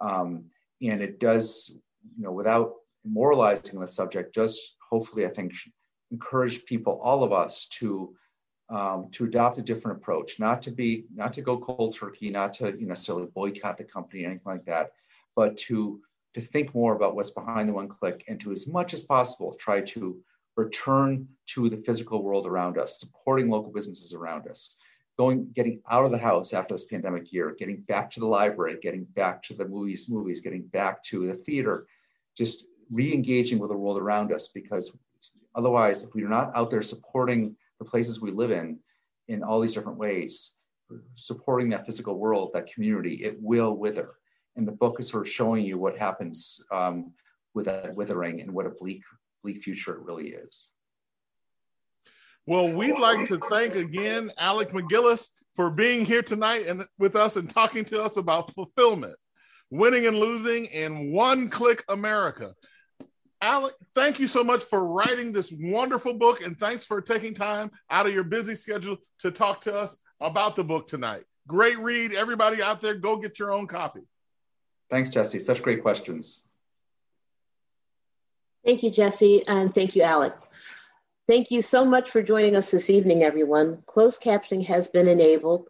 [0.00, 0.44] Um,
[0.82, 1.74] and it does,
[2.16, 2.74] you know, without
[3.04, 5.52] moralizing the subject, just hopefully, I think,
[6.10, 8.14] encourage people, all of us, to
[8.70, 12.52] um, to adopt a different approach, not to be, not to go cold turkey, not
[12.54, 14.90] to you know, necessarily boycott the company, anything like that,
[15.34, 16.00] but to
[16.34, 19.54] to think more about what's behind the one click and to as much as possible
[19.54, 20.18] try to
[20.56, 24.76] return to the physical world around us, supporting local businesses around us,
[25.18, 28.78] going, getting out of the house after this pandemic year, getting back to the library,
[28.80, 31.86] getting back to the movies, movies, getting back to the theater,
[32.36, 34.48] just re-engaging with the world around us.
[34.48, 34.96] Because
[35.54, 38.78] otherwise, if we're not out there supporting the places we live in,
[39.26, 40.54] in all these different ways,
[41.14, 44.14] supporting that physical world, that community, it will wither.
[44.56, 47.12] And the book is sort of showing you what happens um,
[47.54, 49.02] with that withering and what a bleak
[49.42, 50.70] bleak future it really is.
[52.48, 57.36] Well, we'd like to thank again Alec MacGillis for being here tonight and with us
[57.36, 59.16] and talking to us about fulfillment,
[59.68, 62.54] winning and losing in one click America.
[63.42, 67.70] Alec, thank you so much for writing this wonderful book and thanks for taking time
[67.90, 71.24] out of your busy schedule to talk to us about the book tonight.
[71.46, 72.14] Great read.
[72.14, 74.00] Everybody out there, go get your own copy.
[74.88, 75.38] Thanks, Jesse.
[75.38, 76.48] Such great questions.
[78.64, 80.32] Thank you, Jesse, and thank you, Alec.
[81.28, 83.82] Thank you so much for joining us this evening, everyone.
[83.84, 85.68] Closed captioning has been enabled.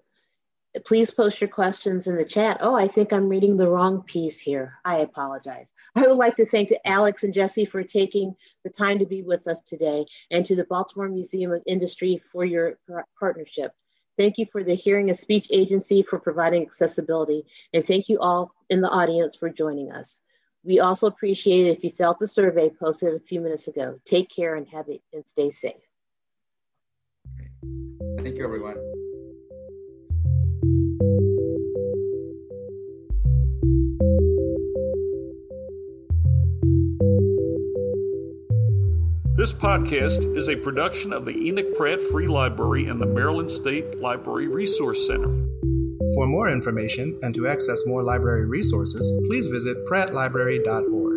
[0.86, 2.58] Please post your questions in the chat.
[2.60, 4.74] Oh, I think I'm reading the wrong piece here.
[4.84, 5.72] I apologize.
[5.96, 9.48] I would like to thank Alex and Jesse for taking the time to be with
[9.48, 12.78] us today and to the Baltimore Museum of Industry for your
[13.18, 13.72] partnership.
[14.16, 18.52] Thank you for the Hearing and Speech Agency for providing accessibility, and thank you all
[18.70, 20.20] in the audience for joining us.
[20.68, 23.98] We also appreciate it if you felt the survey posted a few minutes ago.
[24.04, 25.72] Take care and have it and stay safe.
[28.18, 28.76] Thank you, everyone.
[39.36, 44.00] This podcast is a production of the Enoch Pratt Free Library and the Maryland State
[44.00, 45.47] Library Resource Center.
[46.14, 51.07] For more information and to access more library resources, please visit prattlibrary.org.